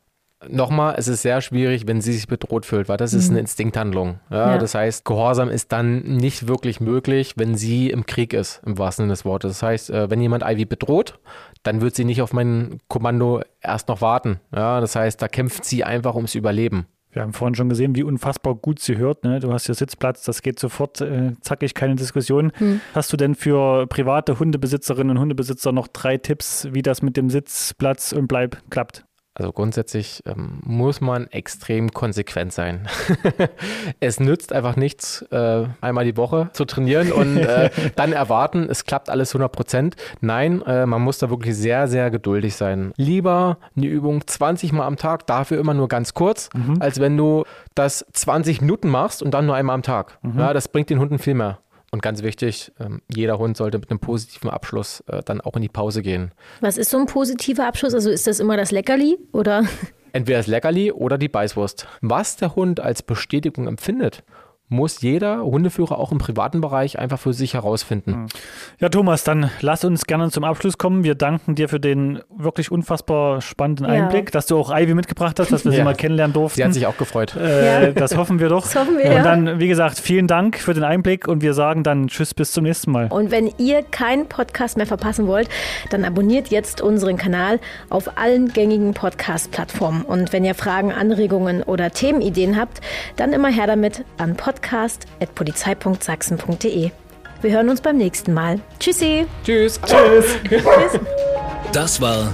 Nochmal, 0.47 0.95
es 0.97 1.09
ist 1.09 1.21
sehr 1.21 1.41
schwierig, 1.41 1.85
wenn 1.85 1.99
sie 1.99 2.13
sich 2.13 2.25
bedroht 2.27 2.65
fühlt, 2.65 2.87
weil 2.87 2.95
das 2.95 3.13
ist 3.13 3.29
eine. 3.29 3.39
Instinkthandlung. 3.39 4.19
Ja, 4.29 4.51
ja. 4.51 4.57
Das 4.57 4.73
heißt, 4.73 5.03
Gehorsam 5.03 5.49
ist 5.49 5.73
dann 5.73 5.99
nicht 6.15 6.47
wirklich 6.47 6.79
möglich, 6.79 7.33
wenn 7.35 7.55
sie 7.55 7.89
im 7.89 8.05
Krieg 8.05 8.33
ist, 8.33 8.61
im 8.65 8.77
wahrsten 8.77 9.03
Sinne 9.03 9.13
des 9.13 9.25
Wortes. 9.25 9.59
Das 9.59 9.63
heißt, 9.63 9.89
äh, 9.89 10.09
wenn 10.09 10.21
jemand 10.21 10.45
Ivy 10.45 10.63
bedroht, 10.63 11.19
dann 11.63 11.81
wird 11.81 11.93
sie 11.95 12.05
nicht 12.05 12.21
auf 12.21 12.31
mein 12.31 12.79
Kommando 12.87 13.41
erst 13.59 13.89
noch 13.89 13.99
warten. 13.99 14.39
Ja, 14.55 14.79
das 14.79 14.95
heißt, 14.95 15.21
da 15.21 15.27
kämpft 15.27 15.65
sie 15.65 15.83
einfach 15.83 16.15
ums 16.15 16.35
Überleben. 16.35 16.87
Wir 17.11 17.23
haben 17.23 17.33
vorhin 17.33 17.55
schon 17.55 17.69
gesehen, 17.69 17.95
wie 17.95 18.03
unfassbar 18.03 18.55
gut 18.55 18.79
sie 18.79 18.97
hört. 18.97 19.23
Ne? 19.23 19.39
Du 19.39 19.51
hast 19.51 19.65
hier 19.65 19.75
Sitzplatz, 19.75 20.23
das 20.23 20.41
geht 20.41 20.59
sofort, 20.59 21.01
äh, 21.01 21.31
zackig, 21.41 21.73
keine 21.73 21.95
Diskussion. 21.95 22.51
Hm. 22.57 22.81
Hast 22.93 23.11
du 23.11 23.17
denn 23.17 23.33
für 23.33 23.87
private 23.87 24.39
Hundebesitzerinnen 24.39 25.17
und 25.17 25.21
Hundebesitzer 25.21 25.71
noch 25.71 25.87
drei 25.87 26.17
Tipps, 26.17 26.67
wie 26.71 26.83
das 26.83 27.01
mit 27.01 27.17
dem 27.17 27.29
Sitzplatz 27.29 28.11
und 28.11 28.27
Bleib 28.27 28.61
klappt? 28.69 29.05
Also 29.39 29.53
grundsätzlich 29.53 30.21
ähm, 30.25 30.59
muss 30.63 30.99
man 30.99 31.27
extrem 31.27 31.91
konsequent 31.91 32.51
sein. 32.51 32.87
es 34.01 34.19
nützt 34.19 34.51
einfach 34.51 34.75
nichts, 34.75 35.21
äh, 35.31 35.65
einmal 35.79 36.03
die 36.03 36.17
Woche 36.17 36.49
zu 36.51 36.65
trainieren 36.65 37.13
und 37.13 37.37
äh, 37.37 37.69
dann 37.95 38.11
erwarten, 38.11 38.67
es 38.69 38.83
klappt 38.83 39.09
alles 39.09 39.29
100 39.31 39.51
Prozent. 39.51 39.95
Nein, 40.19 40.61
äh, 40.63 40.85
man 40.85 41.01
muss 41.01 41.19
da 41.19 41.29
wirklich 41.29 41.55
sehr, 41.55 41.87
sehr 41.87 42.11
geduldig 42.11 42.55
sein. 42.55 42.91
Lieber 42.97 43.57
eine 43.77 43.85
Übung 43.87 44.27
20 44.27 44.73
Mal 44.73 44.85
am 44.85 44.97
Tag, 44.97 45.25
dafür 45.25 45.57
immer 45.57 45.73
nur 45.73 45.87
ganz 45.87 46.13
kurz, 46.13 46.49
mhm. 46.53 46.81
als 46.81 46.99
wenn 46.99 47.15
du 47.15 47.45
das 47.75 48.05
20 48.11 48.59
Minuten 48.59 48.89
machst 48.89 49.23
und 49.23 49.33
dann 49.33 49.45
nur 49.45 49.55
einmal 49.55 49.75
am 49.75 49.83
Tag. 49.83 50.17
Mhm. 50.21 50.37
Ja, 50.37 50.53
das 50.53 50.67
bringt 50.67 50.89
den 50.89 50.99
Hunden 50.99 51.17
viel 51.17 51.33
mehr. 51.33 51.59
Und 51.91 52.01
ganz 52.01 52.21
wichtig, 52.21 52.71
ähm, 52.79 53.01
jeder 53.13 53.39
Hund 53.39 53.57
sollte 53.57 53.79
mit 53.79 53.89
einem 53.89 53.99
positiven 53.99 54.49
Abschluss 54.49 55.03
äh, 55.07 55.21
dann 55.23 55.41
auch 55.41 55.55
in 55.55 55.63
die 55.63 55.69
Pause 55.69 56.01
gehen. 56.01 56.31
Was 56.61 56.77
ist 56.77 56.91
so 56.91 56.97
ein 56.97 57.07
positiver 57.07 57.65
Abschluss? 57.65 57.93
Also 57.93 58.09
ist 58.11 58.27
das 58.27 58.39
immer 58.39 58.57
das 58.57 58.71
Leckerli 58.71 59.17
oder? 59.31 59.65
Entweder 60.11 60.39
das 60.39 60.47
Leckerli 60.47 60.91
oder 60.91 61.17
die 61.17 61.29
Beißwurst. 61.29 61.87
Was 62.01 62.35
der 62.35 62.55
Hund 62.55 62.79
als 62.79 63.01
Bestätigung 63.03 63.67
empfindet 63.67 64.23
muss 64.69 65.01
jeder 65.01 65.41
Hundeführer 65.41 65.97
auch 65.97 66.11
im 66.11 66.19
privaten 66.19 66.61
Bereich 66.61 66.99
einfach 66.99 67.19
für 67.19 67.33
sich 67.33 67.55
herausfinden. 67.55 68.13
Hm. 68.13 68.25
Ja, 68.79 68.89
Thomas, 68.89 69.23
dann 69.23 69.49
lass 69.61 69.83
uns 69.83 70.05
gerne 70.05 70.29
zum 70.29 70.43
Abschluss 70.43 70.77
kommen. 70.77 71.03
Wir 71.03 71.15
danken 71.15 71.55
dir 71.55 71.67
für 71.69 71.79
den 71.79 72.19
wirklich 72.37 72.71
unfassbar 72.71 73.41
spannenden 73.41 73.87
Einblick, 73.87 74.25
ja. 74.25 74.31
dass 74.31 74.45
du 74.45 74.59
auch 74.59 74.71
Ivy 74.71 74.93
mitgebracht 74.93 75.39
hast, 75.39 75.51
dass 75.51 75.65
wir 75.65 75.71
ja. 75.71 75.79
sie 75.79 75.83
mal 75.83 75.95
kennenlernen 75.95 76.33
durften. 76.33 76.57
Sie 76.57 76.63
hat 76.63 76.73
sich 76.75 76.85
auch 76.85 76.97
gefreut. 76.97 77.35
Äh, 77.35 77.85
ja. 77.85 77.91
Das 77.91 78.15
hoffen 78.15 78.39
wir 78.39 78.49
doch. 78.49 78.61
Das 78.61 78.75
hoffen 78.75 78.99
wir, 78.99 79.09
und 79.09 79.23
dann, 79.23 79.59
wie 79.59 79.67
gesagt, 79.67 79.97
vielen 79.97 80.27
Dank 80.27 80.59
für 80.59 80.75
den 80.75 80.83
Einblick 80.83 81.27
und 81.27 81.41
wir 81.41 81.55
sagen 81.55 81.83
dann 81.83 82.07
Tschüss 82.07 82.35
bis 82.35 82.51
zum 82.51 82.63
nächsten 82.63 82.91
Mal. 82.91 83.07
Und 83.07 83.31
wenn 83.31 83.51
ihr 83.57 83.81
keinen 83.81 84.27
Podcast 84.27 84.77
mehr 84.77 84.85
verpassen 84.85 85.25
wollt, 85.25 85.49
dann 85.89 86.05
abonniert 86.05 86.49
jetzt 86.49 86.79
unseren 86.81 87.17
Kanal 87.17 87.59
auf 87.89 88.19
allen 88.19 88.53
gängigen 88.53 88.93
Podcast-Plattformen. 88.93 90.03
Und 90.03 90.31
wenn 90.31 90.45
ihr 90.45 90.53
Fragen, 90.53 90.91
Anregungen 90.91 91.63
oder 91.63 91.89
Themenideen 91.89 92.55
habt, 92.55 92.81
dann 93.15 93.33
immer 93.33 93.49
her 93.49 93.65
damit 93.65 94.05
an 94.17 94.35
Podcast 94.35 94.58
podcast.polizei.sachsen.de. 94.61 96.91
Wir 97.41 97.51
hören 97.51 97.69
uns 97.69 97.81
beim 97.81 97.97
nächsten 97.97 98.33
Mal. 98.33 98.59
Tschüssi. 98.79 99.25
Tschüss. 99.43 99.79
Tschüss. 99.85 100.25
Tschüss. 100.47 100.63
Das 101.71 102.01
war 102.01 102.33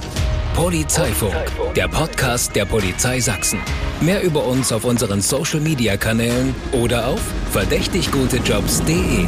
Polizeifunk, 0.54 1.34
der 1.74 1.88
Podcast 1.88 2.56
der 2.56 2.64
Polizei 2.64 3.20
Sachsen. 3.20 3.58
Mehr 4.00 4.22
über 4.22 4.46
uns 4.46 4.72
auf 4.72 4.86
unseren 4.86 5.20
Social 5.20 5.60
Media 5.60 5.98
Kanälen 5.98 6.54
oder 6.72 7.08
auf 7.08 7.20
verdächtiggutejobs.de. 7.52 9.26